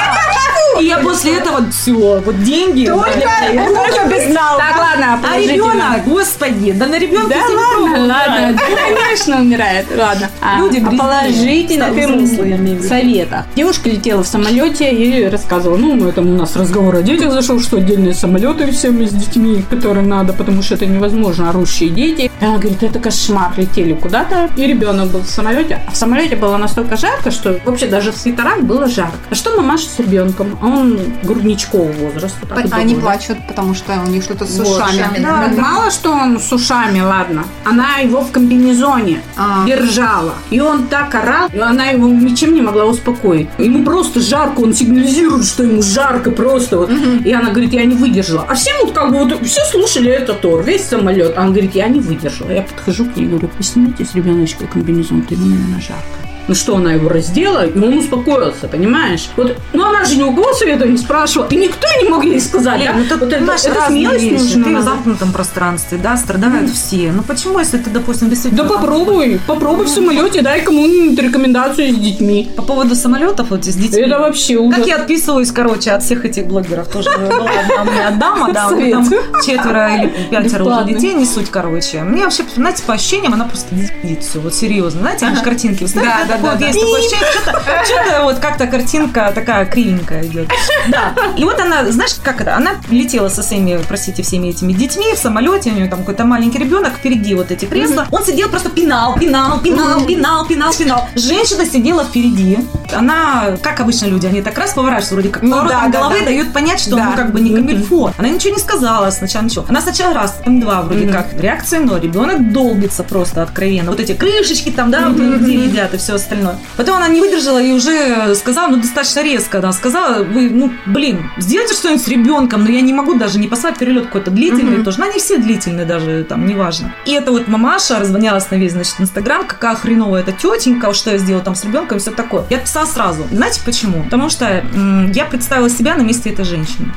И 0.80 0.84
я 0.86 0.98
после 0.98 1.36
этого 1.38 1.70
все, 1.70 2.20
вот 2.24 2.42
деньги. 2.42 2.86
Только 2.86 4.08
без 4.08 4.30
знал. 4.30 4.58
Так, 4.58 4.76
ладно, 4.78 5.20
А 5.28 5.38
ребенок, 5.38 6.04
господи, 6.06 6.72
да 6.72 6.86
на 6.86 6.98
ребенка 6.98 7.28
Да 7.28 7.36
ладно, 7.36 8.06
ладно, 8.06 8.58
конечно, 8.58 9.40
умирает. 9.40 9.86
Ладно. 9.96 10.30
А, 10.40 10.58
Люди 10.58 10.78
о 10.78 10.80
грязные. 10.80 10.98
положительных 10.98 12.84
советах. 12.84 13.44
Девушка 13.54 13.88
летела 13.88 14.22
в 14.22 14.26
самолете 14.26 14.90
и 14.90 15.26
рассказывала, 15.28 15.76
ну, 15.76 16.08
это 16.08 16.20
у 16.20 16.24
нас 16.24 16.56
разговор 16.56 16.96
о 16.96 17.02
детях 17.02 17.32
зашел, 17.32 17.60
что 17.60 17.76
отдельные 17.78 18.14
самолеты 18.14 18.70
всем 18.72 19.06
с 19.06 19.10
детьми, 19.10 19.64
которые 19.70 20.06
надо, 20.06 20.32
потому 20.32 20.62
что 20.62 20.74
это 20.74 20.86
невозможно, 20.86 21.50
орущие 21.50 21.90
дети. 21.90 22.30
Она 22.40 22.58
говорит, 22.58 22.82
это 22.82 22.98
кошмар, 22.98 23.52
летели 23.56 23.94
куда-то, 23.94 24.48
и 24.56 24.66
ребенок 24.66 25.08
был 25.10 25.20
в 25.20 25.28
самолете. 25.28 25.80
А 25.86 25.90
в 25.90 25.96
самолете 25.96 26.36
было 26.36 26.56
настолько 26.56 26.96
жарко, 26.96 27.30
что 27.30 27.58
вообще 27.64 27.86
даже 27.86 28.12
в 28.12 28.16
свитерах 28.16 28.60
было 28.62 28.88
жарко. 28.88 29.14
А 29.30 29.34
что 29.34 29.56
мамаша 29.56 29.86
с 29.88 29.98
ребенком? 29.98 30.58
А 30.64 30.66
он 30.66 30.98
грудничкового 31.22 31.92
возраста. 31.92 32.46
так 32.46 32.66
Они 32.72 32.94
плачут, 32.94 33.36
потому 33.46 33.74
что 33.74 33.92
у 34.06 34.08
них 34.08 34.22
что-то 34.22 34.46
с 34.46 34.56
Вот, 34.58 34.66
ушами. 34.66 35.00
ушами, 35.00 35.18
Да, 35.22 35.52
мало 35.60 35.90
что 35.90 36.10
он 36.12 36.40
с 36.40 36.50
ушами, 36.52 37.00
ладно. 37.00 37.44
Она 37.64 37.98
его 37.98 38.22
в 38.22 38.30
комбинезоне 38.30 39.20
А. 39.36 39.66
держала. 39.66 40.32
И 40.48 40.60
он 40.60 40.86
так 40.86 41.14
орал, 41.14 41.50
и 41.52 41.58
она 41.58 41.86
его 41.88 42.08
ничем 42.08 42.54
не 42.54 42.62
могла 42.62 42.86
успокоить. 42.86 43.48
Ему 43.58 43.84
просто 43.84 44.20
жарко, 44.20 44.60
он 44.60 44.72
сигнализирует, 44.72 45.44
что 45.44 45.64
ему 45.64 45.82
жарко 45.82 46.30
просто. 46.30 46.78
вот. 46.78 46.90
И 47.24 47.30
она 47.30 47.50
говорит, 47.50 47.74
я 47.74 47.84
не 47.84 47.94
выдержала. 47.94 48.46
А 48.48 48.54
все 48.54 48.70
вот 48.82 48.92
как 48.94 49.10
бы 49.12 49.18
вот, 49.18 49.46
все 49.46 49.60
слушали 49.70 50.10
этот 50.10 50.40
тор, 50.40 50.62
весь 50.62 50.84
самолет. 50.86 51.36
Она 51.36 51.48
говорит, 51.50 51.74
я 51.74 51.88
не 51.88 52.00
выдержала. 52.00 52.50
Я 52.50 52.62
подхожу 52.62 53.04
к 53.04 53.16
ней 53.16 53.24
и 53.26 53.28
говорю, 53.28 53.50
вы 53.54 53.62
снимите 53.62 54.06
с 54.06 54.14
ребеночка 54.14 54.66
комбинезон, 54.66 55.20
ты 55.22 55.34
ему, 55.34 55.44
наверное, 55.46 55.80
жарко. 55.82 56.23
Ну 56.46 56.54
что, 56.54 56.76
она 56.76 56.92
его 56.92 57.08
раздела, 57.08 57.66
и 57.66 57.78
он 57.78 57.98
успокоился, 57.98 58.68
понимаешь? 58.68 59.28
Вот, 59.36 59.56
ну 59.72 59.84
она 59.84 60.04
же 60.04 60.16
ни 60.16 60.22
у 60.22 60.34
кого 60.34 60.52
совета 60.52 60.86
не 60.86 60.98
спрашивала, 60.98 61.48
и 61.48 61.56
никто 61.56 61.86
не 62.02 62.08
мог 62.08 62.24
ей 62.24 62.40
сказать. 62.40 62.80
Лен, 62.80 62.92
да? 62.92 62.98
ну 62.98 63.04
тут, 63.04 63.20
вот 63.20 63.32
это, 63.32 63.44
это 63.44 63.86
смелость 63.86 64.24
вещи. 64.24 64.42
нужна. 64.42 64.64
Ты 64.64 64.70
в 64.70 64.72
надо. 64.72 64.84
замкнутом 64.84 65.32
пространстве, 65.32 65.98
да, 66.02 66.16
страдают 66.16 66.70
все. 66.70 67.12
Ну 67.12 67.22
почему, 67.22 67.58
если 67.58 67.78
ты, 67.78 67.90
допустим, 67.90 68.28
действительно... 68.28 68.64
Да 68.64 68.68
попробуй, 68.68 69.40
попробуй 69.46 69.86
в 69.86 69.88
самолете, 69.88 70.42
дай 70.42 70.60
кому-нибудь 70.62 71.18
рекомендацию 71.18 71.94
с 71.94 71.96
детьми. 71.96 72.50
По 72.56 72.62
поводу 72.62 72.94
самолетов 72.94 73.50
вот 73.50 73.64
с 73.64 73.74
детьми. 73.74 74.02
Это 74.02 74.18
вообще 74.18 74.56
ужас. 74.56 74.78
Как 74.78 74.86
я 74.86 74.96
отписываюсь, 74.96 75.50
короче, 75.50 75.92
от 75.92 76.02
всех 76.02 76.24
этих 76.24 76.46
блогеров. 76.46 76.88
Тоже 76.88 77.10
была 77.10 77.50
одна 77.50 77.82
у 77.82 77.84
меня 77.84 78.10
дама, 78.10 78.52
да, 78.52 78.68
у 78.68 78.76
меня 78.76 78.96
там 78.96 79.08
четверо 79.44 79.96
или 79.96 80.12
пятеро 80.30 80.64
уже 80.64 80.84
детей 80.84 81.14
не 81.14 81.26
суть, 81.26 81.50
короче. 81.50 82.02
Мне 82.02 82.24
вообще, 82.24 82.44
знаете, 82.54 82.82
по 82.82 82.94
ощущениям, 82.94 83.34
она 83.34 83.44
просто 83.44 83.74
все, 84.20 84.40
вот 84.40 84.54
серьезно. 84.54 85.00
Знаете, 85.00 85.26
они 85.26 85.40
картинки 85.40 85.84
вставят, 85.84 86.33
Да, 86.38 86.52
да, 86.52 86.56
да, 86.56 86.66
есть 86.66 86.78
такое 86.80 87.00
ощущение, 87.00 87.26
что-то, 87.32 87.62
что-то 87.84 88.22
вот 88.24 88.38
как-то 88.38 88.66
картинка 88.66 89.32
такая 89.34 89.66
кривенькая 89.66 90.24
идет. 90.24 90.48
Да, 90.88 91.14
и 91.36 91.44
вот 91.44 91.58
она, 91.60 91.90
знаешь, 91.90 92.14
как 92.22 92.40
это, 92.40 92.56
она 92.56 92.72
летела 92.90 93.28
со 93.28 93.42
своими, 93.42 93.80
простите, 93.88 94.22
всеми 94.22 94.48
этими 94.48 94.72
детьми 94.72 95.14
в 95.14 95.18
самолете, 95.18 95.70
у 95.70 95.74
нее 95.74 95.88
там 95.88 96.00
какой-то 96.00 96.24
маленький 96.24 96.58
ребенок, 96.58 96.92
впереди 96.94 97.34
вот 97.34 97.50
эти 97.50 97.64
кресла, 97.64 98.06
он 98.10 98.24
сидел 98.24 98.48
просто 98.48 98.70
пинал, 98.70 99.14
пинал, 99.18 99.60
пинал, 99.60 100.04
пинал, 100.04 100.46
пинал, 100.46 100.74
пинал. 100.74 101.08
Женщина 101.14 101.64
сидела 101.66 102.04
впереди, 102.04 102.58
она, 102.92 103.56
как 103.62 103.80
обычно 103.80 104.06
люди, 104.06 104.26
они 104.26 104.42
так 104.42 104.56
раз 104.58 104.72
поворачиваются, 104.74 105.14
вроде 105.14 105.28
как 105.30 105.42
Ну 105.42 105.52
поворотом 105.52 105.90
да, 105.90 105.98
головы 105.98 106.18
да. 106.20 106.24
дают 106.26 106.52
понять, 106.52 106.80
что 106.80 106.96
Да. 106.96 107.04
ну 107.10 107.16
как 107.16 107.32
бы 107.32 107.40
не 107.40 107.54
камильфо. 107.54 108.12
Она 108.18 108.28
ничего 108.28 108.54
не 108.54 108.60
сказала 108.60 109.10
сначала, 109.10 109.44
ничего. 109.44 109.64
Она 109.68 109.80
сначала 109.80 110.14
раз, 110.14 110.32
потом 110.38 110.60
два, 110.60 110.82
вроде 110.82 111.08
как, 111.08 111.32
реакция 111.40 111.80
но 111.80 111.98
ребенок 111.98 112.52
долбится 112.52 113.02
просто 113.02 113.42
откровенно. 113.42 113.90
Вот 113.90 114.00
эти 114.00 114.12
крышечки 114.12 114.70
там, 114.70 114.90
да, 114.90 115.08
где 115.10 115.54
едят 115.64 115.94
и 115.94 115.96
все 115.98 116.18
остальное. 116.24 116.58
Потом 116.76 116.96
она 116.96 117.08
не 117.08 117.20
выдержала 117.20 117.62
и 117.62 117.72
уже 117.72 118.34
сказала, 118.34 118.68
ну, 118.68 118.76
достаточно 118.76 119.22
резко, 119.22 119.58
она 119.58 119.72
сказала, 119.72 120.22
вы, 120.22 120.50
ну, 120.50 120.72
блин, 120.86 121.30
сделайте 121.38 121.74
что-нибудь 121.74 122.02
с 122.02 122.08
ребенком, 122.08 122.64
но 122.64 122.70
я 122.70 122.80
не 122.80 122.92
могу 122.92 123.14
даже 123.14 123.38
не 123.38 123.46
послать 123.48 123.78
перелет 123.78 124.06
какой-то 124.06 124.30
длительный 124.30 124.82
тоже. 124.84 124.98
Ну, 124.98 125.08
они 125.08 125.18
все 125.18 125.38
длительные 125.38 125.86
даже, 125.86 126.24
там, 126.28 126.46
неважно. 126.46 126.94
И 127.06 127.12
это 127.12 127.30
вот 127.30 127.48
мамаша 127.48 127.98
разгонялась 128.00 128.50
на 128.50 128.56
весь, 128.56 128.72
значит, 128.72 128.94
Инстаграм, 128.98 129.46
какая 129.46 129.74
хреновая 129.74 130.22
эта 130.22 130.32
тетенька, 130.32 130.92
что 130.94 131.10
я 131.10 131.18
сделала 131.18 131.44
там 131.44 131.54
с 131.54 131.64
ребенком 131.64 131.98
и 131.98 132.00
все 132.00 132.10
такое. 132.10 132.44
Я 132.50 132.56
отписала 132.58 132.86
сразу. 132.86 133.26
Знаете 133.30 133.60
почему? 133.64 134.02
Потому 134.04 134.30
что 134.30 134.44
м, 134.46 135.10
я 135.12 135.24
представила 135.24 135.68
себя 135.68 135.94
на 135.94 136.02
месте 136.02 136.30
этой 136.30 136.44
женщины. 136.44 136.88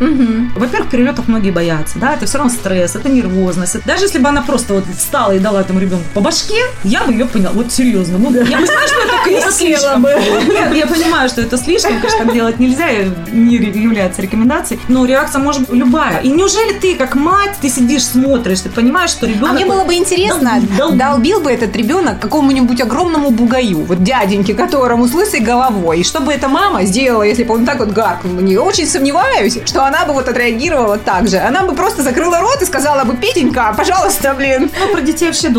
Во-первых, 0.55 0.89
перелетов 0.89 1.27
многие 1.27 1.51
боятся, 1.51 1.99
да, 1.99 2.13
это 2.13 2.25
все 2.25 2.37
равно 2.37 2.53
стресс, 2.53 2.95
это 2.95 3.09
нервозность. 3.09 3.83
Даже 3.85 4.05
если 4.05 4.19
бы 4.19 4.29
она 4.29 4.41
просто 4.41 4.73
вот 4.73 4.85
встала 4.97 5.33
и 5.33 5.39
дала 5.39 5.61
этому 5.61 5.79
ребенку 5.79 6.05
по 6.13 6.21
башке, 6.21 6.55
я 6.83 7.03
бы 7.03 7.11
ее 7.11 7.25
поняла. 7.25 7.51
Вот 7.53 7.71
серьезно. 7.71 8.17
Ну, 8.17 8.31
я 8.33 8.43
понимаю, 8.45 8.87
что 8.87 9.01
это 9.01 9.13
конечно, 9.23 9.51
слишком. 9.51 10.03
Нет, 10.03 10.75
я 10.75 10.87
понимаю, 10.87 11.29
что 11.29 11.41
это 11.41 11.57
слишком, 11.57 11.99
конечно, 11.99 12.25
так 12.25 12.33
делать 12.33 12.59
нельзя, 12.59 12.85
не 13.31 13.55
является 13.55 14.21
рекомендацией. 14.21 14.79
Но 14.87 15.05
реакция 15.05 15.39
может 15.39 15.61
быть 15.61 15.73
любая. 15.77 16.19
И 16.21 16.29
неужели 16.29 16.73
ты, 16.73 16.95
как 16.95 17.15
мать, 17.15 17.51
ты 17.61 17.69
сидишь, 17.69 18.05
смотришь, 18.05 18.61
ты 18.61 18.69
понимаешь, 18.69 19.11
что 19.11 19.25
ребенок... 19.27 19.51
А 19.51 19.53
мне 19.53 19.65
было 19.65 19.83
бы 19.83 19.93
интересно, 19.95 20.61
Дол- 20.77 20.89
дол- 20.89 20.97
долбил 20.97 21.39
бы 21.41 21.51
этот 21.51 21.75
ребенок 21.75 22.19
какому-нибудь 22.19 22.79
огромному 22.81 23.29
бугаю, 23.31 23.83
вот 23.83 24.03
дяденьке, 24.03 24.53
которому 24.53 25.07
с 25.07 25.13
лысой 25.13 25.39
головой. 25.39 25.99
И 25.99 26.03
что 26.03 26.19
бы 26.19 26.31
эта 26.31 26.47
мама 26.47 26.83
сделала, 26.83 27.23
если 27.23 27.43
бы 27.43 27.53
он 27.55 27.65
так 27.65 27.79
вот 27.79 27.89
гаркнул 27.89 28.33
на 28.33 28.39
нее? 28.41 28.59
Очень 28.59 28.87
сомневаюсь, 28.87 29.59
что 29.65 29.85
она 29.85 30.05
бы 30.05 30.13
вот 30.13 30.27
отреагировала 30.27 30.97
так 30.97 31.27
же. 31.27 31.37
Она 31.37 31.63
бы 31.63 31.73
просто 31.73 32.03
закрыла 32.03 32.39
рот 32.39 32.61
и 32.61 32.65
сказала 32.65 33.03
бы, 33.03 33.15
Петенька, 33.15 33.73
пожалуйста, 33.75 34.33
блин. 34.33 34.69
Ну, 34.79 34.93
про 34.93 35.01
детей 35.01 35.25
вообще 35.27 35.49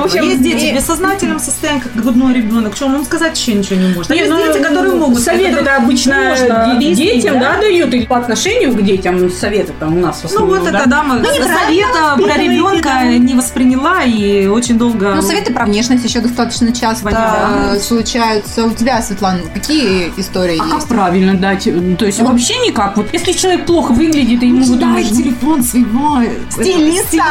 в 0.00 0.04
общем, 0.04 0.22
есть 0.22 0.42
дети 0.42 0.72
в 0.72 0.76
бессознательном 0.76 1.40
состоянии, 1.40 1.80
как 1.80 1.94
грудной 1.94 2.34
ребенок. 2.34 2.76
Что 2.76 2.86
он 2.86 2.96
сказать 3.08 3.38
еще 3.38 3.54
ничего 3.54 3.80
не 3.80 3.94
может. 3.94 4.10
А 4.10 4.14
Не, 4.14 4.20
есть 4.20 4.30
ну, 4.30 4.38
дети, 4.46 4.62
которые 4.62 4.94
могут. 4.94 5.20
Совет 5.20 5.50
которые 5.50 5.62
это 5.62 5.76
обычно 5.82 6.14
можно 6.30 6.76
де- 6.78 6.90
вести, 6.90 7.04
детям, 7.14 7.40
да? 7.40 7.54
да, 7.54 7.60
дают 7.60 7.92
или 7.94 8.04
по 8.06 8.16
отношению 8.18 8.72
к 8.74 8.82
детям 8.82 9.30
советы 9.30 9.72
там 9.80 9.96
у 9.96 10.00
нас 10.00 10.18
в 10.18 10.22
Ну 10.24 10.28
основном, 10.28 10.58
вот 10.60 10.70
да? 10.72 10.78
это 10.80 10.88
дама 10.88 11.22
совета 11.24 12.16
про 12.16 12.36
ребенка 12.36 13.02
не 13.04 13.34
восприняла 13.34 14.02
и 14.04 14.46
очень 14.46 14.78
долго... 14.78 15.14
Ну, 15.14 15.22
советы 15.22 15.52
про 15.52 15.64
внешность 15.64 16.04
еще 16.04 16.20
достаточно 16.20 16.72
часто 16.72 17.04
Понятно. 17.04 17.72
э, 17.74 17.80
случаются. 17.80 18.64
У 18.66 18.70
тебя, 18.72 19.00
Светлана, 19.02 19.40
какие 19.54 20.12
истории 20.16 20.58
А 20.60 20.64
есть? 20.64 20.76
как 20.76 20.86
правильно 20.88 21.34
дать? 21.34 21.66
Ну, 21.66 21.96
То 21.96 22.06
есть 22.06 22.20
вообще 22.20 22.58
никак. 22.58 22.96
Вот 22.96 23.06
если 23.12 23.32
человек 23.32 23.66
плохо 23.66 23.92
выглядит, 23.92 24.42
и 24.42 24.48
ему 24.48 24.62
вот 24.64 24.78
Дай 24.78 25.04
телефон 25.04 25.62
своего 25.62 26.20
Стилиста! 26.50 27.24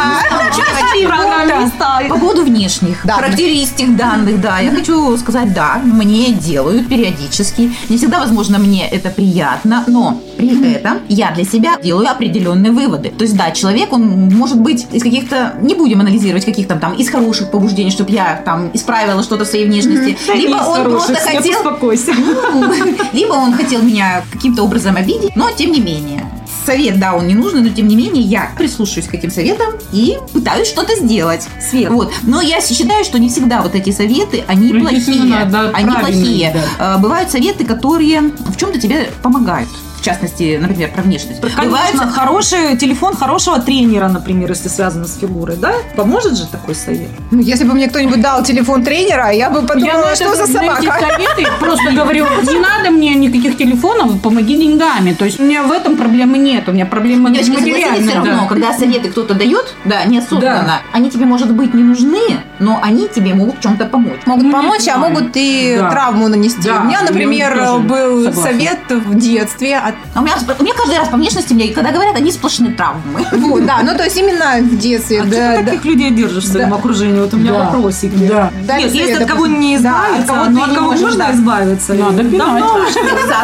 программиста. 1.07 2.01
По 2.09 2.17
поводу 2.19 2.43
внешних 2.43 2.97
Да. 3.03 3.15
характеристик 3.15 3.95
данных, 3.95 4.41
да, 4.41 4.59
я 4.59 4.71
хочу 4.71 5.17
сказать, 5.17 5.53
да, 5.53 5.66
мне 5.83 6.31
делают 6.31 6.87
периодически. 6.87 7.73
Не 7.89 7.97
всегда, 7.97 8.19
возможно, 8.19 8.59
мне 8.59 8.87
это 8.87 9.09
приятно, 9.09 9.83
но 9.87 10.21
при 10.37 10.73
этом 10.73 10.99
я 11.09 11.31
для 11.31 11.43
себя 11.43 11.77
делаю 11.81 12.09
определенные 12.09 12.71
выводы. 12.71 13.09
То 13.09 13.23
есть, 13.23 13.35
да, 13.35 13.51
человек, 13.51 13.91
он 13.93 14.29
может 14.29 14.59
быть 14.59 14.87
из 14.91 15.03
каких-то, 15.03 15.55
не 15.61 15.75
будем 15.75 16.01
анализировать 16.01 16.45
каких-то 16.45 16.75
там, 16.75 16.93
из 16.93 17.09
хороших 17.09 17.51
побуждений, 17.51 17.91
чтобы 17.91 18.11
я 18.11 18.41
там 18.45 18.69
исправила 18.73 19.23
что-то 19.23 19.45
в 19.45 19.47
своей 19.47 19.65
внешности, 19.65 20.17
либо 20.33 20.55
он 20.57 20.83
просто 20.83 21.15
хотел 21.15 21.63
ну, 21.63 22.73
либо 23.13 23.33
он 23.33 23.53
хотел 23.53 23.81
меня 23.81 24.23
каким-то 24.31 24.63
образом 24.63 24.95
обидеть, 24.95 25.35
но 25.35 25.49
тем 25.51 25.71
не 25.71 25.81
менее. 25.81 26.23
Совет, 26.67 26.99
да, 26.99 27.15
он 27.15 27.27
не 27.27 27.33
нужен, 27.33 27.63
но 27.63 27.69
тем 27.69 27.87
не 27.87 27.95
менее 27.95 28.21
я 28.23 28.51
прислушиваюсь 28.57 29.07
к 29.07 29.13
этим 29.13 29.31
советам 29.31 29.67
и 29.93 30.17
пытаюсь 30.33 30.67
что-то 30.67 30.97
сделать. 30.97 31.47
Свет. 31.61 31.89
Вот. 31.89 32.11
Но 32.23 32.41
я 32.41 32.59
считаю, 32.59 33.05
что 33.05 33.17
не 33.19 33.29
всегда 33.29 33.61
вот 33.61 33.73
эти 33.73 33.91
советы, 33.91 34.43
они 34.47 34.73
Ну, 34.73 34.81
плохие. 34.81 35.45
да, 35.45 35.71
они 35.73 35.89
плохие. 35.91 36.53
Э, 36.77 36.97
Бывают 36.97 37.31
советы, 37.31 37.63
которые 37.63 38.19
в 38.21 38.57
чем-то 38.57 38.81
тебе 38.81 39.09
помогают. 39.23 39.69
В 39.97 40.01
частности, 40.07 40.57
например, 40.61 40.91
про 40.91 41.01
внешность. 41.01 41.41
Конечно, 41.55 42.07
хороший 42.11 42.77
телефон 42.77 43.15
хорошего 43.15 43.59
тренера, 43.59 44.07
например, 44.07 44.49
если 44.49 44.69
связано 44.69 45.05
с 45.07 45.17
фигурой, 45.17 45.57
да? 45.57 45.73
Поможет 45.95 46.37
же 46.37 46.45
такой 46.47 46.75
совет? 46.75 47.09
Ну, 47.31 47.41
если 47.41 47.65
бы 47.65 47.73
мне 47.73 47.87
кто-нибудь 47.89 48.21
дал 48.21 48.43
телефон 48.43 48.83
тренера, 48.83 49.31
я 49.31 49.49
бы 49.49 49.61
Я 49.61 49.67
подумала, 49.67 50.05
на 50.09 50.15
что 50.15 50.25
это- 50.25 50.45
за 50.45 50.53
собака. 50.53 50.81
советы 50.83 51.47
просто 51.59 51.91
говорю, 51.91 52.25
не 52.43 52.59
надо 52.59 52.91
мне 52.91 53.15
никаких 53.15 53.57
телефонов, 53.57 54.21
помоги 54.21 54.55
деньгами. 54.55 55.13
То 55.13 55.25
есть 55.25 55.39
у 55.39 55.43
меня 55.43 55.63
в 55.63 55.71
этом 55.71 55.97
проблемы 55.97 56.37
нет, 56.37 56.69
у 56.69 56.71
меня 56.71 56.85
проблема 56.85 57.29
Девочки, 57.31 57.55
согласитесь, 57.55 58.05
все 58.07 58.15
равно, 58.15 58.41
да. 58.41 58.45
когда 58.47 58.73
советы 58.77 59.09
кто-то 59.09 59.33
дает, 59.33 59.73
да, 59.83 60.05
неосознанно, 60.05 60.63
Да. 60.63 60.79
они 60.93 61.09
тебе, 61.09 61.25
может 61.25 61.51
быть, 61.51 61.73
не 61.73 61.83
нужны, 61.83 62.39
но 62.59 62.79
они 62.81 63.07
тебе 63.07 63.33
могут 63.33 63.57
в 63.57 63.61
чем-то 63.61 63.85
помочь. 63.85 64.21
Могут 64.25 64.43
Ну, 64.45 64.51
помочь, 64.51 64.87
а 64.87 64.97
могут 64.97 65.31
и 65.35 65.75
Да. 65.79 65.89
травму 65.89 66.27
нанести. 66.27 66.61
Да, 66.69 66.81
У 66.81 66.83
меня, 66.85 66.99
я 66.99 67.05
например, 67.05 67.79
был 67.81 68.25
согласна. 68.25 68.43
совет 68.43 68.79
в 68.89 69.15
детстве 69.17 69.77
от 69.89 69.95
А 70.13 70.21
у 70.21 70.23
меня, 70.23 70.35
у 70.59 70.63
меня 70.63 70.73
каждый 70.73 70.97
раз 70.97 71.09
по 71.09 71.17
внешности, 71.17 71.53
мне, 71.53 71.69
когда 71.69 71.91
говорят, 71.91 72.15
они 72.15 72.31
сплошные 72.31 72.73
травмы. 72.73 73.25
Вот, 73.47 73.65
да, 73.65 73.79
ну 73.83 73.95
то 73.95 74.03
есть 74.03 74.17
именно 74.17 74.57
в 74.61 74.77
детстве. 74.77 75.21
А 75.21 75.25
да, 75.25 75.29
ты 75.57 75.63
да. 75.63 75.71
таких 75.71 75.85
людей 75.85 76.11
держишь 76.11 76.43
в 76.43 76.51
своем 76.51 76.69
Да. 76.69 76.75
окружении? 76.75 77.19
Вот 77.21 77.33
у 77.33 77.37
меня 77.37 77.51
Да. 77.53 77.65
вопросики. 77.65 78.15
Да. 78.27 78.51
Нет, 78.77 78.93
если 78.93 79.13
от 79.13 79.29
кого 79.29 79.47
не 79.47 79.77
Да, 79.79 80.05
избавиться, 80.05 80.33
от 80.33 80.37
кого 80.39 80.45
ты 80.45 80.51
но 80.51 80.63
от 80.63 80.73
кого 80.75 80.91
можно 80.91 81.25
да. 81.25 81.31
избавиться? 81.31 81.93
Надо 81.93 82.23
пинать. 82.23 82.63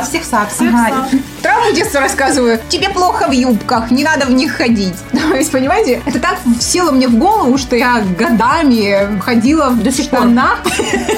Всех 0.08 0.24
сак, 0.26 0.50
всех 0.50 0.72
сак. 0.72 0.94
Травму 1.44 1.74
детства 1.74 2.00
рассказываю. 2.00 2.58
Тебе 2.70 2.90
плохо 2.90 3.28
в 3.28 3.32
юбках, 3.32 3.92
не 3.92 4.06
надо 4.06 4.28
в 4.28 4.32
них 4.32 4.54
ходить. 4.54 4.96
То 5.12 5.36
есть, 5.36 5.52
понимаете, 5.52 6.02
это 6.06 6.18
так 6.20 6.38
село 6.62 6.94
мне 6.94 7.10
в 7.10 7.18
голову, 7.18 7.58
что 7.58 7.76
я 7.76 8.02
годами 8.18 9.20
ходила 9.20 9.70
в 9.70 9.84
До 9.84 9.92
штанах. 9.92 10.62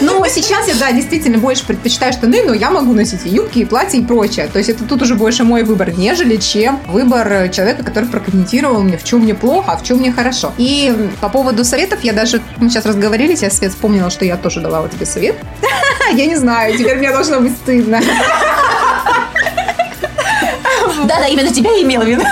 Ну, 0.01 0.25
сейчас 0.27 0.67
я, 0.67 0.73
да, 0.75 0.91
действительно 0.91 1.38
больше 1.38 1.63
предпочитаю 1.67 2.11
штаны, 2.11 2.41
но 2.43 2.55
я 2.55 2.71
могу 2.71 2.93
носить 2.93 3.21
и 3.25 3.29
юбки, 3.29 3.59
и 3.59 3.65
платья, 3.65 3.99
и 3.99 4.01
прочее. 4.03 4.49
То 4.51 4.57
есть 4.57 4.71
это 4.71 4.83
тут 4.83 5.03
уже 5.03 5.13
больше 5.13 5.43
мой 5.43 5.63
выбор, 5.63 5.91
нежели 5.91 6.38
чем 6.38 6.79
выбор 6.88 7.49
человека, 7.49 7.83
который 7.83 8.09
прокомментировал 8.09 8.81
мне, 8.81 8.97
в 8.97 9.03
чем 9.03 9.19
мне 9.19 9.35
плохо, 9.35 9.73
а 9.73 9.77
в 9.77 9.83
чем 9.83 9.99
мне 9.99 10.11
хорошо. 10.11 10.53
И 10.57 11.11
по 11.21 11.29
поводу 11.29 11.63
советов 11.63 11.99
я 12.01 12.13
даже, 12.13 12.41
мы 12.57 12.71
сейчас 12.71 12.85
разговорились, 12.88 13.43
я, 13.43 13.51
Свет, 13.51 13.73
вспомнила, 13.73 14.09
что 14.09 14.25
я 14.25 14.38
тоже 14.38 14.59
давала 14.59 14.89
тебе 14.89 15.05
совет. 15.05 15.35
Я 16.13 16.27
не 16.27 16.35
знаю, 16.35 16.77
теперь 16.77 16.97
мне 16.97 17.11
должно 17.11 17.39
быть 17.39 17.53
стыдно. 17.53 17.99
Да-да, 21.03 21.27
именно 21.27 21.51
тебя 21.51 21.71
я 21.71 21.84
имела 21.84 22.03
в 22.03 22.08
виду. 22.08 22.23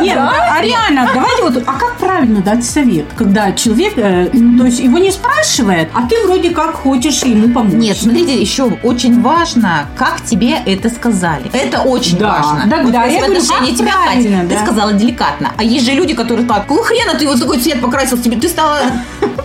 Нет, 0.00 0.16
а 0.18 0.60
реально, 0.62 1.10
давайте 1.14 1.42
вот, 1.42 1.62
а 1.66 1.72
как 1.74 1.96
правильно 1.96 2.40
дать 2.40 2.64
совет, 2.64 3.06
когда 3.16 3.52
человек, 3.52 3.94
э, 3.96 4.28
ну, 4.32 4.58
то 4.60 4.66
есть 4.66 4.80
его 4.80 4.98
не 4.98 5.10
спрашивает, 5.10 5.88
а 5.94 6.06
ты 6.08 6.26
вроде 6.26 6.50
как 6.50 6.74
хочешь 6.74 7.22
ему 7.22 7.52
помочь. 7.52 7.72
Нет, 7.74 7.96
смотрите, 7.96 8.40
еще 8.40 8.64
очень 8.82 9.20
важно, 9.22 9.86
как 9.96 10.22
тебе 10.24 10.56
это 10.66 10.88
сказали. 10.88 11.50
Это 11.52 11.80
очень 11.82 12.18
Да, 12.18 12.28
важно. 12.42 12.64
да, 12.66 12.82
Вот 12.82 12.92
да, 12.92 13.04
я 13.04 13.18
в 13.20 13.24
говорю, 13.26 13.40
отношении 13.42 13.70
как 13.70 13.78
тебя, 13.78 13.92
Катя, 14.06 14.48
ты 14.48 14.54
да. 14.54 14.64
сказала 14.64 14.92
деликатно. 14.92 15.52
А 15.56 15.62
есть 15.64 15.84
же 15.84 15.92
люди, 15.92 16.14
которые 16.14 16.46
так, 16.46 16.62
какого 16.62 16.84
хрена 16.84 17.14
ты 17.18 17.26
вот 17.26 17.40
такой 17.40 17.58
цвет 17.58 17.80
покрасил 17.80 18.18
тебе, 18.18 18.36
ты 18.36 18.48
стала 18.48 18.78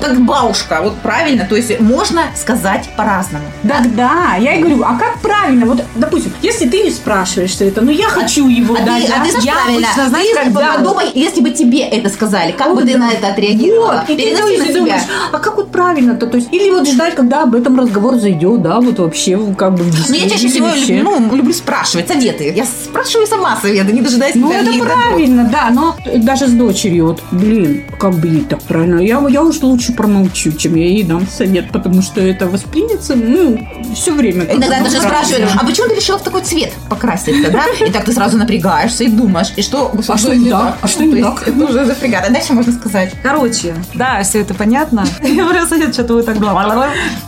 как 0.02 0.20
бабушка. 0.22 0.80
Вот 0.84 0.98
правильно, 1.00 1.46
то 1.46 1.56
есть 1.56 1.80
можно 1.80 2.24
сказать 2.36 2.90
по-разному. 2.96 3.46
Да, 3.64 3.82
да, 3.96 4.36
я 4.40 4.54
и 4.56 4.60
говорю, 4.60 4.84
а 4.84 4.96
как 4.96 5.20
правильно? 5.20 5.66
Вот, 5.66 5.84
допустим, 5.96 6.32
если 6.42 6.68
ты 6.68 6.84
не 6.84 6.92
спрашиваешь 6.92 7.52
что 7.52 7.64
это, 7.66 7.82
ну 7.82 7.92
я 7.92 8.08
хочу 8.10 8.48
его 8.48 8.67
А 8.74 8.78
ты, 8.78 8.90
а 8.92 9.24
ты 9.24 9.46
я 9.46 9.54
правильно, 9.54 9.88
обычно, 9.88 10.10
знаешь, 10.10 10.28
ты 10.36 10.44
когда- 10.44 10.74
подумай, 10.76 11.06
если 11.14 11.42
бы 11.42 11.50
тебе 11.52 11.82
это 11.82 12.10
сказали, 12.10 12.52
как 12.52 12.70
бы 12.70 12.76
Вот, 12.76 12.86
ты 12.86 12.94
да. 12.94 13.00
на 13.00 13.12
это 13.12 13.28
отреагировала? 13.30 14.04
Вот, 14.08 14.10
и 14.10 14.16
ты 14.22 14.38
думаешь, 14.38 14.62
себя. 14.64 14.74
думаешь, 14.74 15.02
а 15.32 15.40
как 15.40 15.56
вот 15.58 15.72
правильно-то? 15.72 16.28
То 16.28 16.38
есть, 16.38 16.50
или 16.52 16.70
вот 16.72 16.88
ждать, 16.88 17.16
когда 17.16 17.44
об 17.44 17.56
этом 17.56 17.80
разговор 17.80 18.16
зайдет, 18.18 18.62
да, 18.62 18.80
вот 18.80 19.00
вообще 19.00 19.38
как 19.58 19.76
бы 19.76 19.84
в 19.84 20.10
Ну, 20.10 20.16
я 20.16 20.30
чаще 20.30 20.48
всего 20.48 20.68
вообще. 20.68 20.98
люблю, 20.98 21.20
ну, 21.20 21.36
люблю 21.36 21.54
спрашивать 21.54 22.08
советы. 22.08 22.54
Я 22.56 22.66
спрашиваю 22.66 23.28
сама 23.28 23.58
советы, 23.62 23.92
не 23.94 24.02
дожидаясь, 24.02 24.36
Ну, 24.36 24.52
это 24.52 24.66
дадут. 24.66 24.84
правильно, 24.84 25.44
да, 25.52 25.70
но 25.72 25.96
даже 26.18 26.48
с 26.48 26.52
дочерью, 26.52 27.08
вот, 27.08 27.22
блин, 27.32 27.84
как 28.00 28.14
бы 28.16 28.28
ей 28.28 28.42
так 28.42 28.62
правильно, 28.64 29.00
я, 29.00 29.24
я 29.30 29.44
уж 29.44 29.60
лучше 29.62 29.94
промолчу, 29.94 30.52
чем 30.54 30.76
я 30.76 30.86
ей 30.86 31.04
дам 31.04 31.28
совет, 31.28 31.72
потому 31.72 32.02
что 32.02 32.22
это 32.22 32.48
воспримется, 32.48 33.16
ну, 33.16 33.60
все 33.96 34.12
время. 34.14 34.46
Иногда 34.46 34.78
бы 34.80 34.84
даже 34.86 35.00
спрашивают, 35.02 35.50
а 35.60 35.66
почему 35.66 35.88
ты 35.90 35.96
решила 35.96 36.18
в 36.18 36.22
такой 36.24 36.42
цвет 36.42 36.72
покраситься, 36.90 37.52
да? 37.52 37.64
И 37.86 37.90
так 37.92 38.06
ты 38.06 38.14
сразу 38.14 38.38
напрягаешься. 38.38 38.57
Напрягаешься 38.58 39.04
и 39.04 39.10
думаешь, 39.10 39.54
и 39.56 39.62
что... 39.62 39.92
А 40.08 40.18
что 40.18 40.36
не 40.36 40.50
так? 40.50 40.78
А 40.82 40.88
что 40.88 41.04
не 41.04 41.22
так? 41.22 41.48
Это 41.48 41.64
уже 41.64 41.86
запрягает. 41.86 42.26
А 42.28 42.32
дальше 42.32 42.54
можно 42.54 42.74
сказать. 42.74 43.14
Короче, 43.24 43.76
да, 43.94 44.22
все 44.24 44.42
это 44.42 44.54
понятно. 44.54 45.06
Я 45.22 45.46
просто 45.46 45.68
совет, 45.68 45.94
что-то 45.94 46.14
вы 46.16 46.24
так 46.24 46.38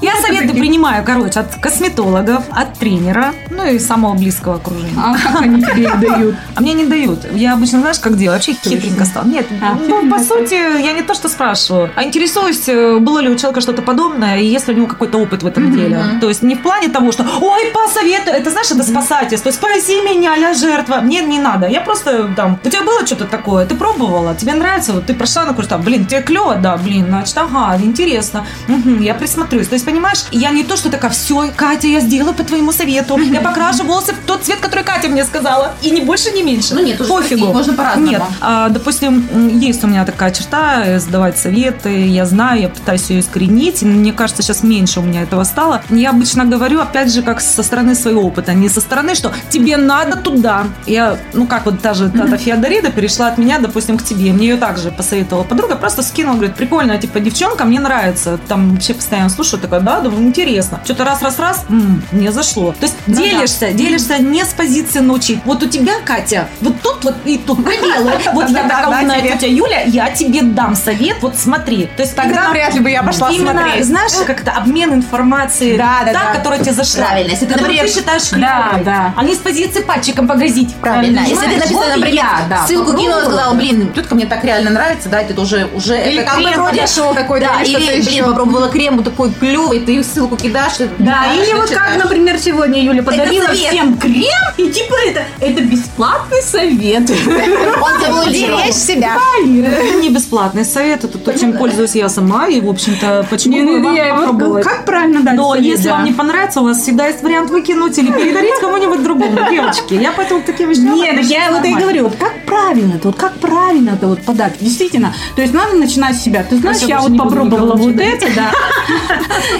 Я 0.01 0.15
советы 0.21 0.53
принимаю, 0.53 1.03
короче, 1.03 1.39
от 1.39 1.55
косметологов, 1.55 2.43
от 2.51 2.73
тренера, 2.79 3.33
ну 3.49 3.65
и 3.65 3.79
самого 3.79 4.15
близкого 4.15 4.55
окружения. 4.55 4.93
А 4.97 5.13
как 5.15 5.41
они 5.41 5.61
тебе 5.61 5.93
дают? 5.95 6.35
А 6.55 6.61
мне 6.61 6.73
не 6.73 6.85
дают. 6.85 7.19
Я 7.33 7.53
обычно, 7.53 7.79
знаешь, 7.79 7.99
как 7.99 8.17
делаю? 8.17 8.37
Вообще 8.37 8.53
хитренько 8.53 9.05
стал. 9.05 9.25
Нет, 9.25 9.45
А, 9.61 9.75
ну, 9.75 10.09
по 10.09 10.19
сути, 10.19 10.53
я 10.53 10.93
не 10.93 11.01
то, 11.01 11.13
что 11.13 11.29
спрашиваю, 11.29 11.89
а 11.95 12.03
интересуюсь, 12.03 12.67
э, 12.67 12.97
было 12.99 13.19
ли 13.19 13.29
у 13.29 13.35
человека 13.35 13.61
что-то 13.61 13.81
подобное, 13.81 14.39
и 14.39 14.45
есть 14.45 14.67
ли 14.67 14.73
у 14.73 14.77
него 14.77 14.87
какой-то 14.87 15.17
опыт 15.17 15.43
в 15.43 15.47
этом 15.47 15.71
деле. 15.71 16.01
То 16.21 16.29
есть 16.29 16.41
не 16.43 16.55
в 16.55 16.61
плане 16.61 16.89
того, 16.89 17.11
что, 17.11 17.25
ой, 17.41 17.71
посоветуй, 17.73 18.33
это, 18.33 18.49
знаешь, 18.49 18.71
это 18.71 18.83
спасательство, 18.83 19.51
спаси 19.51 20.01
меня, 20.01 20.35
я 20.35 20.53
жертва. 20.53 21.01
Мне 21.01 21.18
не 21.21 21.39
надо. 21.39 21.67
Я 21.67 21.81
просто 21.81 22.29
там, 22.35 22.59
у 22.63 22.69
тебя 22.69 22.83
было 22.83 23.05
что-то 23.05 23.25
такое, 23.25 23.65
ты 23.65 23.75
пробовала, 23.75 24.35
тебе 24.35 24.53
нравится, 24.53 24.93
вот 24.93 25.05
ты 25.05 25.13
прошла 25.13 25.45
на 25.45 25.53
курс, 25.53 25.67
там, 25.67 25.81
блин, 25.81 26.05
тебе 26.05 26.21
клево, 26.21 26.55
да, 26.55 26.77
блин, 26.77 27.05
значит, 27.07 27.37
ага, 27.37 27.77
интересно, 27.81 28.45
Мгм, 28.67 29.01
я 29.01 29.13
присмотрюсь. 29.13 29.67
То 29.67 29.75
есть, 29.75 29.85
понимаешь, 29.85 30.25
я 30.31 30.51
не 30.51 30.63
то, 30.63 30.77
что 30.77 30.89
такая, 30.89 31.11
все, 31.11 31.49
Катя, 31.55 31.87
я 31.87 31.99
сделаю 31.99 32.33
по 32.33 32.43
твоему 32.43 32.71
совету, 32.71 33.17
я 33.17 33.41
покрашу 33.41 33.83
волосы 33.83 34.13
в 34.13 34.25
тот 34.25 34.43
цвет, 34.43 34.59
который 34.59 34.83
Катя 34.83 35.09
мне 35.09 35.25
сказала, 35.25 35.73
и 35.81 35.91
не 35.91 36.01
больше, 36.01 36.31
не 36.31 36.43
меньше. 36.43 36.75
Ну, 36.75 36.83
нет, 36.83 36.97
пофигу. 37.07 37.47
можно 37.47 37.73
по-разному. 37.73 38.07
Нет, 38.07 38.21
а, 38.41 38.69
допустим, 38.69 39.27
есть 39.59 39.83
у 39.83 39.87
меня 39.87 40.05
такая 40.05 40.31
черта, 40.31 40.83
э, 40.85 40.99
сдавать 40.99 41.37
советы, 41.37 42.07
я 42.07 42.25
знаю, 42.25 42.61
я 42.61 42.69
пытаюсь 42.69 43.09
ее 43.09 43.19
искоренить, 43.19 43.81
мне 43.81 44.13
кажется, 44.13 44.43
сейчас 44.43 44.63
меньше 44.63 44.99
у 44.99 45.03
меня 45.03 45.23
этого 45.23 45.43
стало. 45.43 45.81
Я 45.89 46.11
обычно 46.11 46.45
говорю, 46.45 46.79
опять 46.79 47.11
же, 47.13 47.21
как 47.21 47.41
со 47.41 47.63
стороны 47.63 47.95
своего 47.95 48.21
опыта, 48.21 48.53
не 48.53 48.69
со 48.69 48.81
стороны, 48.81 49.15
что 49.15 49.31
тебе 49.49 49.77
надо 49.77 50.17
туда. 50.17 50.65
Я, 50.85 51.08
ну 51.33 51.47
как 51.47 51.65
вот 51.65 51.81
та 51.81 51.93
же 51.93 52.09
Тата 52.09 52.37
Феодорида 52.37 52.91
перешла 52.91 53.27
от 53.27 53.37
меня, 53.37 53.59
допустим, 53.59 53.97
к 53.97 54.03
тебе. 54.03 54.31
Мне 54.33 54.49
ее 54.49 54.57
также 54.57 54.91
посоветовала 54.91 55.43
подруга, 55.43 55.75
просто 55.75 56.03
скинула, 56.03 56.35
говорит, 56.35 56.55
прикольно, 56.55 56.97
типа, 56.97 57.19
девчонка, 57.19 57.65
мне 57.65 57.79
нравится. 57.79 58.39
Там 58.47 58.73
вообще 58.73 58.93
постоянно 58.93 59.29
слушаю, 59.29 59.59
такая, 59.61 59.79
да, 59.79 59.99
думаю, 60.01 60.23
интересно. 60.23 60.79
Что-то 60.83 61.05
раз-раз-раз, 61.05 61.65
мне 62.11 62.31
зашло. 62.31 62.73
То 62.79 62.85
есть 62.85 62.95
Ну 63.07 63.15
да. 63.15 63.21
делишься, 63.21 63.71
делишься 63.71 64.17
не 64.21 64.43
с 64.43 64.49
позиции 64.49 64.99
научить. 64.99 65.39
Вот 65.45 65.63
у 65.63 65.67
тебя, 65.67 65.93
Катя, 66.05 66.47
вот 66.61 66.81
тут 66.81 67.03
вот 67.03 67.15
и 67.25 67.37
тут 67.37 67.63
пробелы. 67.63 68.11
Вот 68.33 68.49
я 68.49 68.63
такая 68.63 68.87
умная 69.01 69.21
тетя 69.21 69.47
Юля, 69.47 69.81
я 69.83 70.09
тебе 70.11 70.41
дам 70.43 70.75
совет, 70.75 71.17
вот 71.21 71.35
смотри. 71.37 71.89
То 71.97 72.03
есть 72.03 72.15
Тогда 72.15 72.49
вряд 72.51 72.73
ли 72.73 72.79
бы 72.79 72.89
я 72.89 73.03
пошла 73.03 73.29
Именно, 73.29 73.51
смотреть. 73.61 73.85
знаешь, 73.85 74.11
как 74.27 74.41
это 74.41 74.51
обмен 74.51 74.93
информацией, 74.93 75.77
та, 75.77 76.33
которая 76.33 76.59
тебе 76.59 76.73
зашла. 76.73 77.05
Правильно, 77.05 77.31
если 77.31 77.45
ты, 77.45 77.55
например, 77.57 77.87
считаешь 77.87 78.29
Да, 78.31 78.79
да. 78.83 79.13
а 79.15 79.23
не 79.23 79.35
с 79.35 79.37
позиции 79.39 79.81
пальчиком 79.81 80.27
погрозить. 80.27 80.75
Правильно. 80.99 81.19
Если 81.27 81.47
ты 81.47 81.55
написала, 81.57 81.85
например, 81.95 82.13
я, 82.13 82.39
да, 82.49 82.67
ссылку 82.67 82.93
кинула, 82.97 83.21
сказала, 83.21 83.53
блин, 83.53 83.91
тетка 83.93 84.15
мне 84.15 84.25
так 84.25 84.43
реально 84.43 84.71
нравится, 84.71 85.09
да, 85.09 85.21
это 85.21 85.39
уже, 85.41 85.67
уже 85.73 85.95
Или 85.95 86.21
это 86.21 86.31
как 86.31 86.39
бы 86.39 86.45
крем 86.49 86.61
вроде 86.63 86.87
шоу 86.87 87.13
какой-то 87.15 87.47
да, 87.47 87.61
или 87.61 87.69
или, 87.79 87.85
блин, 87.85 88.01
еще. 88.01 88.23
попробовала 88.23 88.69
крем, 88.69 88.95
вот 88.97 89.05
такой 89.05 89.31
клевый, 89.33 89.79
ты 89.79 90.03
ссылку 90.03 90.35
кидаешь. 90.35 90.73
ты 90.73 90.89
Да, 90.99 91.05
знаешь, 91.05 91.47
или 91.47 91.53
вот 91.53 91.61
как, 91.69 91.69
читаешь. 91.69 92.03
например, 92.03 92.37
сегодня 92.39 92.83
Юля 92.83 93.03
подарила 93.03 93.47
всем 93.53 93.97
крем, 93.97 94.43
и 94.57 94.69
типа 94.69 94.93
это, 95.07 95.23
это 95.39 95.61
бесплатный 95.61 96.41
совет. 96.41 97.09
Он 97.81 97.99
заблудился. 98.01 98.63
Беречь 98.63 98.75
себя. 98.75 99.17
Это 99.43 99.99
не 100.01 100.09
бесплатный 100.09 100.65
совет, 100.65 101.03
это 101.03 101.17
то, 101.17 101.37
чем 101.37 101.53
пользуюсь 101.53 101.95
я 101.95 102.09
сама, 102.09 102.47
и, 102.47 102.59
в 102.61 102.69
общем-то, 102.69 103.25
почему 103.29 103.65
бы 103.65 103.81
вам 103.81 104.19
попробовать? 104.27 104.63
Как 104.65 104.85
правильно 104.85 105.21
дать 105.21 105.35
Но 105.35 105.55
если 105.55 105.85
да. 105.85 105.95
вам 105.95 106.05
не 106.05 106.11
понравится, 106.11 106.61
у 106.61 106.63
вас 106.65 106.81
всегда 106.81 107.07
есть 107.07 107.21
вариант 107.23 107.49
выкинуть 107.49 107.97
или 107.97 108.11
передарить 108.11 108.55
кому-нибудь 108.61 109.03
другому. 109.03 109.37
Девочки, 109.49 109.93
я 109.93 110.11
поэтому 110.11 110.41
к 110.41 110.45
таким 110.45 110.69
вещам 110.69 110.88
Нет, 110.95 111.15
так 111.15 111.25
я 111.25 111.51
вот 111.51 111.65
и 111.65 111.73
говорю, 111.73 112.03
вот 112.05 112.15
как 112.15 112.45
правильно-то, 112.45 113.07
вот 113.09 113.17
как 113.17 113.33
правильно-то 113.33 114.07
вот 114.07 114.21
подать. 114.23 114.53
Действительно. 114.59 115.13
То 115.35 115.41
есть 115.41 115.53
надо 115.53 115.75
начинать 115.75 116.15
с 116.15 116.21
себя. 116.21 116.43
Ты 116.43 116.57
знаешь, 116.57 116.77
Сейчас 116.77 116.89
я 116.89 116.99
вот 117.01 117.17
попробовала 117.17 117.75
вот 117.75 117.95
это, 117.99 118.27
да. 118.35 118.51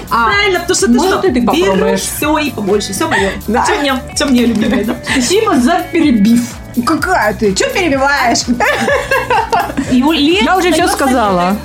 А, 0.10 0.26
Правильно, 0.28 0.60
потому 0.60 0.76
что 0.76 0.88
ты 0.88 0.94
может, 0.94 1.20
что, 1.20 1.32
ты 1.32 1.42
попробуешь. 1.42 2.02
все 2.02 2.38
и 2.38 2.52
побольше, 2.52 2.94
все 2.94 3.08
мое. 3.08 3.32
Чем 3.68 3.80
мне, 3.82 3.94
чем 4.18 4.30
мне 4.30 4.46
любимое? 4.46 4.98
Спасибо 5.12 5.56
за 5.58 5.86
перебив. 5.92 6.59
Какая 6.86 7.34
ты? 7.34 7.56
Что 7.56 7.70
перебиваешь? 7.70 8.39
Юлия 9.92 10.44
Я 10.44 10.58
уже 10.58 10.72
все 10.72 10.88
сказала. 10.88 11.56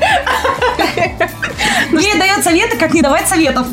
советы. 0.76 1.28
Юлия 1.90 2.14
дает 2.18 2.44
советы, 2.44 2.76
как 2.76 2.94
не 2.94 3.02
давать 3.02 3.28
советов. 3.28 3.66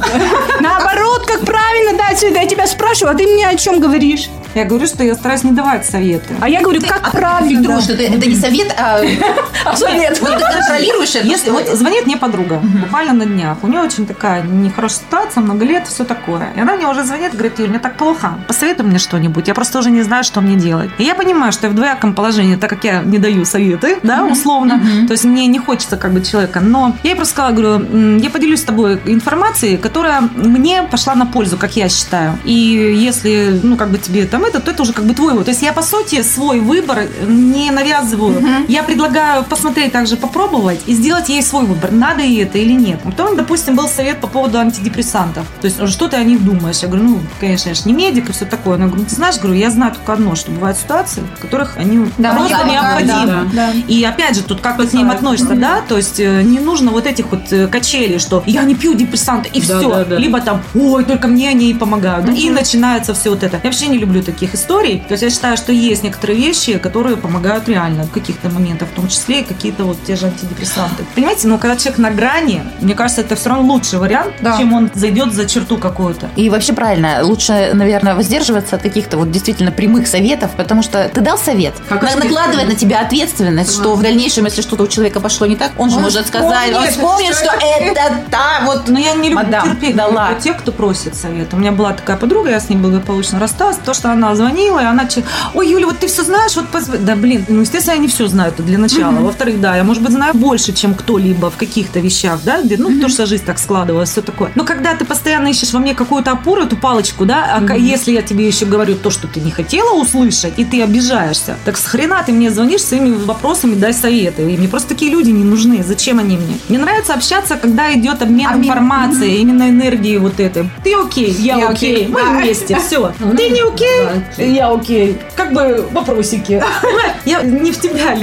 Наоборот, 0.59 1.25
как 1.25 1.41
правильно 1.41 1.97
дать 1.97 2.19
совет. 2.19 2.35
Я 2.35 2.45
тебя 2.47 2.67
спрашиваю, 2.67 3.15
а 3.15 3.17
ты 3.17 3.25
мне 3.25 3.47
о 3.47 3.55
чем 3.55 3.79
говоришь? 3.79 4.29
Я 4.53 4.65
говорю, 4.65 4.85
что 4.85 5.01
я 5.03 5.15
стараюсь 5.15 5.43
не 5.43 5.51
давать 5.53 5.85
советы. 5.85 6.35
А 6.41 6.49
я 6.49 6.61
говорю, 6.61 6.81
как 6.81 7.11
правильно. 7.11 7.61
Фильтруешь, 7.61 7.83
что 7.85 7.93
это, 7.93 8.03
это 8.03 8.27
не 8.27 8.35
совет, 8.35 8.75
а 8.77 8.99
совет. 9.77 10.19
Вот 10.19 10.37
ты 10.37 10.43
контролируешь 10.43 11.15
это. 11.15 11.25
Если 11.25 11.49
вот 11.51 11.67
звонит 11.69 12.05
мне 12.05 12.17
подруга, 12.17 12.57
буквально 12.57 13.13
на 13.13 13.25
днях, 13.25 13.57
у 13.61 13.67
нее 13.67 13.79
очень 13.79 14.05
такая 14.05 14.41
нехорошая 14.43 14.99
ситуация, 14.99 15.41
много 15.41 15.63
лет, 15.63 15.87
все 15.87 16.03
такое. 16.03 16.49
И 16.57 16.59
она 16.59 16.75
мне 16.75 16.85
уже 16.85 17.05
звонит, 17.05 17.31
говорит, 17.31 17.59
Юль, 17.59 17.69
мне 17.69 17.79
так 17.79 17.95
плохо, 17.95 18.33
посоветуй 18.47 18.85
мне 18.85 18.99
что-нибудь, 18.99 19.47
я 19.47 19.53
просто 19.53 19.79
уже 19.79 19.89
не 19.89 20.01
знаю, 20.01 20.25
что 20.25 20.41
мне 20.41 20.57
делать. 20.57 20.89
И 20.97 21.03
я 21.03 21.15
понимаю, 21.15 21.30
что 21.51 21.67
я 21.67 21.71
в 21.71 21.75
двояком 21.75 22.13
положении, 22.13 22.55
так 22.55 22.69
как 22.69 22.83
я 22.83 23.01
не 23.01 23.17
даю 23.17 23.45
советы, 23.45 23.97
да, 24.03 24.25
условно, 24.25 24.81
то 25.07 25.13
есть 25.13 25.23
мне 25.25 25.47
не 25.47 25.59
хочется 25.59 25.97
как 25.97 26.13
бы 26.13 26.21
человека, 26.21 26.59
но 26.59 26.95
я 27.03 27.11
ей 27.11 27.15
просто 27.15 27.33
сказала, 27.33 27.51
говорю, 27.53 27.85
«М, 27.85 28.17
я 28.17 28.29
поделюсь 28.29 28.59
с 28.59 28.63
тобой 28.63 28.99
информацией, 29.05 29.77
которая 29.77 30.21
мне 30.35 30.83
пошла 30.83 31.15
на 31.15 31.25
пользу, 31.25 31.57
как 31.57 31.75
я 31.75 31.89
считаю. 31.89 32.37
И 32.45 32.53
если, 32.53 33.59
ну, 33.63 33.75
как 33.77 33.89
бы 33.89 33.97
тебе 33.97 34.25
там 34.25 34.43
это, 34.45 34.59
то 34.59 34.71
это 34.71 34.83
уже 34.83 34.93
как 34.93 35.05
бы 35.05 35.13
твой 35.13 35.29
выбор. 35.31 35.45
То 35.45 35.51
есть 35.51 35.61
я, 35.63 35.73
по 35.73 35.81
сути, 35.81 36.21
свой 36.21 36.59
выбор 36.59 37.03
не 37.27 37.71
навязываю. 37.71 38.41
Я 38.67 38.83
предлагаю 38.83 39.43
посмотреть 39.43 39.91
также, 39.91 40.17
попробовать 40.17 40.81
и 40.85 40.93
сделать 40.93 41.29
ей 41.29 41.41
свой 41.43 41.65
выбор, 41.65 41.91
надо 41.91 42.21
ей 42.21 42.43
это 42.43 42.57
или 42.57 42.73
нет. 42.73 42.99
Потом, 43.03 43.35
допустим, 43.35 43.75
был 43.75 43.87
совет 43.87 44.19
по 44.19 44.27
поводу 44.27 44.57
антидепрессантов. 44.59 45.45
То 45.61 45.65
есть, 45.67 45.87
что 45.89 46.07
ты 46.07 46.17
о 46.17 46.23
них 46.23 46.43
думаешь? 46.43 46.79
Я 46.79 46.87
говорю, 46.87 47.03
ну, 47.05 47.19
конечно, 47.39 47.69
я 47.69 47.75
же 47.75 47.81
не 47.85 47.93
медик 47.93 48.29
и 48.29 48.31
все 48.33 48.45
такое. 48.45 48.75
Она 48.75 48.87
говорит, 48.87 49.07
ты 49.07 49.15
знаешь, 49.15 49.37
говорю, 49.39 49.55
я 49.55 49.69
знаю 49.69 49.93
только 49.93 50.13
одно, 50.13 50.35
что 50.35 50.51
бывают 50.51 50.77
ситуации, 50.77 51.20
в 51.37 51.39
которых 51.41 51.77
они 51.77 52.05
Да, 52.17 52.33
просто 52.33 52.57
да, 52.57 52.63
необходимы. 52.63 53.25
да, 53.25 53.43
да. 53.53 53.71
И 53.87 54.03
опять 54.03 54.35
же, 54.35 54.43
тут 54.43 54.61
как 54.61 54.77
ты 54.77 54.87
к 54.87 54.93
ним 54.93 55.09
относишься, 55.11 55.55
да? 55.55 55.81
То 55.87 55.97
есть 55.97 56.19
э, 56.19 56.41
не 56.43 56.59
нужно 56.59 56.91
вот 56.91 57.05
этих 57.05 57.25
вот 57.31 57.51
э, 57.51 57.67
качелей, 57.67 58.19
что 58.19 58.43
я 58.45 58.63
не 58.63 58.75
пью 58.75 58.93
депрессанты 58.93 59.49
и 59.53 59.61
все. 59.61 59.81
да, 59.89 60.05
да. 60.05 60.17
Либо 60.17 60.41
там, 60.41 60.61
ой, 60.75 61.03
только 61.05 61.27
мне 61.27 61.49
они 61.49 61.69
и 61.69 61.73
помогают. 61.73 62.29
И 62.29 62.49
начинается 62.49 63.13
все 63.13 63.29
вот 63.29 63.43
это. 63.43 63.57
Я 63.57 63.63
вообще 63.63 63.87
не 63.87 63.97
люблю 63.97 64.21
таких 64.23 64.53
историй. 64.55 64.99
То 65.07 65.13
есть 65.13 65.23
я 65.23 65.29
считаю, 65.29 65.57
что 65.57 65.71
есть 65.71 66.03
некоторые 66.03 66.37
вещи, 66.39 66.77
которые 66.77 67.17
помогают 67.17 67.67
реально 67.69 68.03
в 68.03 68.11
каких-то 68.11 68.49
моментах, 68.49 68.89
в 68.89 68.91
том 68.95 69.07
числе 69.07 69.41
и 69.41 69.43
какие-то 69.43 69.83
вот 69.85 69.97
те 70.05 70.15
же 70.15 70.27
антидепрессанты. 70.27 71.03
Понимаете, 71.15 71.47
но 71.47 71.57
когда 71.57 71.75
человек 71.77 71.99
на 71.99 72.11
грани, 72.11 72.63
мне 72.81 72.93
кажется, 72.95 73.21
это 73.21 73.35
все 73.35 73.49
равно 73.49 73.73
лучший 73.73 73.99
вариант, 73.99 74.33
Да. 74.41 74.57
чем 74.57 74.73
он 74.73 74.89
зайдет 74.93 75.33
за 75.33 75.45
черту 75.47 75.77
какую-то. 75.77 76.29
И 76.35 76.49
вообще 76.49 76.73
правильно, 76.73 77.19
лучше, 77.23 77.71
наверное, 77.73 78.15
воздерживаться 78.15 78.75
от 78.75 78.81
каких-то 78.81 79.17
вот 79.17 79.31
действительно 79.31 79.71
прямых 79.71 80.07
советов, 80.07 80.51
потому 80.57 80.83
что 80.83 81.00
ты 81.09 81.21
дал 81.21 81.37
совет, 81.37 81.73
Как 81.89 82.01
на- 82.01 82.15
накладывает 82.15 82.67
на 82.67 82.75
тебя 82.75 83.01
ответственность, 83.01 83.73
что 83.73 83.95
в 83.95 84.01
дальнейшем, 84.01 84.45
если 84.45 84.61
что-то 84.61 84.83
у 84.83 84.87
человека 84.87 85.19
пошло 85.19 85.47
не 85.47 85.55
так, 85.55 85.71
он 85.77 85.89
же 85.89 85.97
Он 85.97 86.03
может 86.03 86.27
сказать, 86.27 86.73
он 86.75 86.87
вспомнит, 86.87 87.35
что 87.35 87.45
что 87.45 87.53
это 87.59 88.11
та 88.29 88.61
вот 88.65 88.87
Но 88.87 88.99
я 88.99 89.13
не 89.13 89.29
люблю 89.29 89.35
Мадам, 89.45 89.63
терпеть 89.69 89.95
дала. 89.95 90.29
люблю 90.29 90.41
тех, 90.41 90.57
кто 90.57 90.71
просит 90.71 91.15
совет. 91.15 91.53
У 91.53 91.57
меня 91.57 91.71
была 91.71 91.93
такая 91.93 92.17
подруга, 92.17 92.49
я 92.49 92.59
с 92.59 92.69
ней 92.69 92.75
благополучно 92.77 93.39
рассталась. 93.39 93.77
То, 93.83 93.93
что 93.93 94.11
она 94.11 94.35
звонила, 94.35 94.79
и 94.79 94.85
она... 94.85 95.05
че- 95.05 95.23
Ой, 95.53 95.69
Юля, 95.69 95.87
вот 95.87 95.99
ты 95.99 96.07
все 96.07 96.23
знаешь, 96.23 96.55
вот 96.55 96.65
позв- 96.71 96.97
Да, 96.97 97.15
блин, 97.15 97.45
ну, 97.47 97.61
естественно, 97.61 97.95
я 97.95 97.99
не 98.01 98.07
все 98.07 98.27
знаю 98.27 98.51
это 98.51 98.63
для 98.63 98.77
начала. 98.77 99.11
Во-вторых, 99.13 99.59
да, 99.61 99.75
я, 99.75 99.83
может 99.83 100.03
быть, 100.03 100.11
знаю 100.11 100.33
больше, 100.33 100.73
чем 100.73 100.93
кто-либо 100.93 101.49
в 101.51 101.57
каких-то 101.57 101.99
вещах, 101.99 102.39
да, 102.43 102.61
где, 102.61 102.77
ну, 102.77 102.87
потому 102.89 103.09
что 103.09 103.25
жизнь 103.25 103.43
так 103.45 103.59
складывалась, 103.59 104.09
все 104.11 104.21
такое. 104.21 104.51
Но 104.55 104.63
когда 104.63 104.93
ты 104.95 105.05
постоянно 105.05 105.47
ищешь 105.47 105.73
во 105.73 105.79
мне 105.79 105.93
какую-то 105.95 106.31
опору, 106.31 106.61
эту 106.63 106.75
палочку, 106.77 107.25
да, 107.25 107.59
а 107.67 107.75
если 107.75 108.11
я 108.11 108.21
тебе 108.21 108.47
еще 108.47 108.65
говорю 108.65 108.95
то, 108.95 109.09
что 109.09 109.27
ты 109.27 109.39
не 109.39 109.51
хотела 109.51 109.93
услышать, 109.93 110.53
и 110.57 110.65
ты 110.65 110.81
обижаешься, 110.91 111.55
так 111.65 111.77
с 111.77 111.85
хрена 111.85 112.21
ты 112.25 112.31
мне 112.33 112.51
звонишь 112.51 112.83
своими 112.83 113.15
вопросами, 113.15 113.75
дай 113.75 113.93
советы. 113.93 114.41
И 114.41 114.57
мне 114.57 114.67
просто 114.67 114.89
такие 114.89 115.11
люди 115.11 115.29
не 115.29 115.43
нужны. 115.43 115.83
Зачем 115.83 116.19
они 116.19 116.37
мне? 116.37 116.57
Мне 116.69 116.79
нравится 116.79 117.13
общаться, 117.13 117.55
когда 117.55 117.93
идет 117.93 118.21
обмен 118.21 118.47
Обмен. 118.47 118.65
информацией, 118.65 119.37
именно 119.41 119.69
энергией 119.69 120.17
вот 120.17 120.39
этой. 120.39 120.69
Ты 120.83 120.93
окей, 120.93 121.31
я, 121.31 121.57
Я 121.57 121.69
окей, 121.69 121.95
окей, 121.95 122.07
мы 122.07 122.21
да. 122.21 122.29
вместе, 122.31 122.77
все. 122.79 123.13
Ты 123.37 123.49
не 123.49 123.61
окей, 123.61 124.53
я 124.53 124.69
окей. 124.69 125.17
Как 125.35 125.53
бы 125.53 125.87
вопросики. 125.91 126.61
Я 127.25 127.43
не 127.43 127.71
в 127.71 127.79
тебя. 127.79 128.17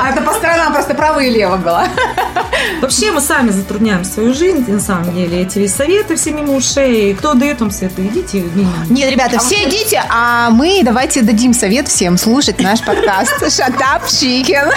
А 0.00 0.10
это 0.10 0.22
по 0.22 0.32
сторонам 0.32 0.72
просто 0.72 0.94
право 0.94 1.18
и 1.18 1.28
лево 1.28 1.56
было. 1.56 1.88
Вообще 2.80 3.10
мы 3.10 3.20
сами 3.20 3.50
затрудняем 3.50 4.04
свою 4.04 4.32
жизнь, 4.32 4.64
на 4.70 4.78
самом 4.78 5.12
деле. 5.12 5.42
Эти 5.42 5.58
весь 5.58 5.74
советы 5.74 6.14
все 6.14 6.30
мимо 6.30 6.54
ушей. 6.54 7.14
Кто 7.14 7.34
дает 7.34 7.60
вам 7.60 7.72
советы, 7.72 8.06
идите 8.06 8.44
мимо. 8.54 8.72
Нет, 8.88 9.10
ребята, 9.10 9.40
все 9.40 9.68
идите, 9.68 10.02
а 10.08 10.50
мы 10.50 10.82
давайте 10.84 11.22
дадим 11.50 11.54
совет 11.54 11.88
всем 11.88 12.16
слушать 12.16 12.60
наш 12.60 12.80
подкаст 12.84 13.42
Shut 13.42 13.76
Up 13.78 14.04
Chicken. 14.06 14.72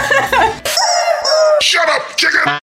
Shut 1.61 1.87
up, 1.87 2.15
chicken! 2.17 2.62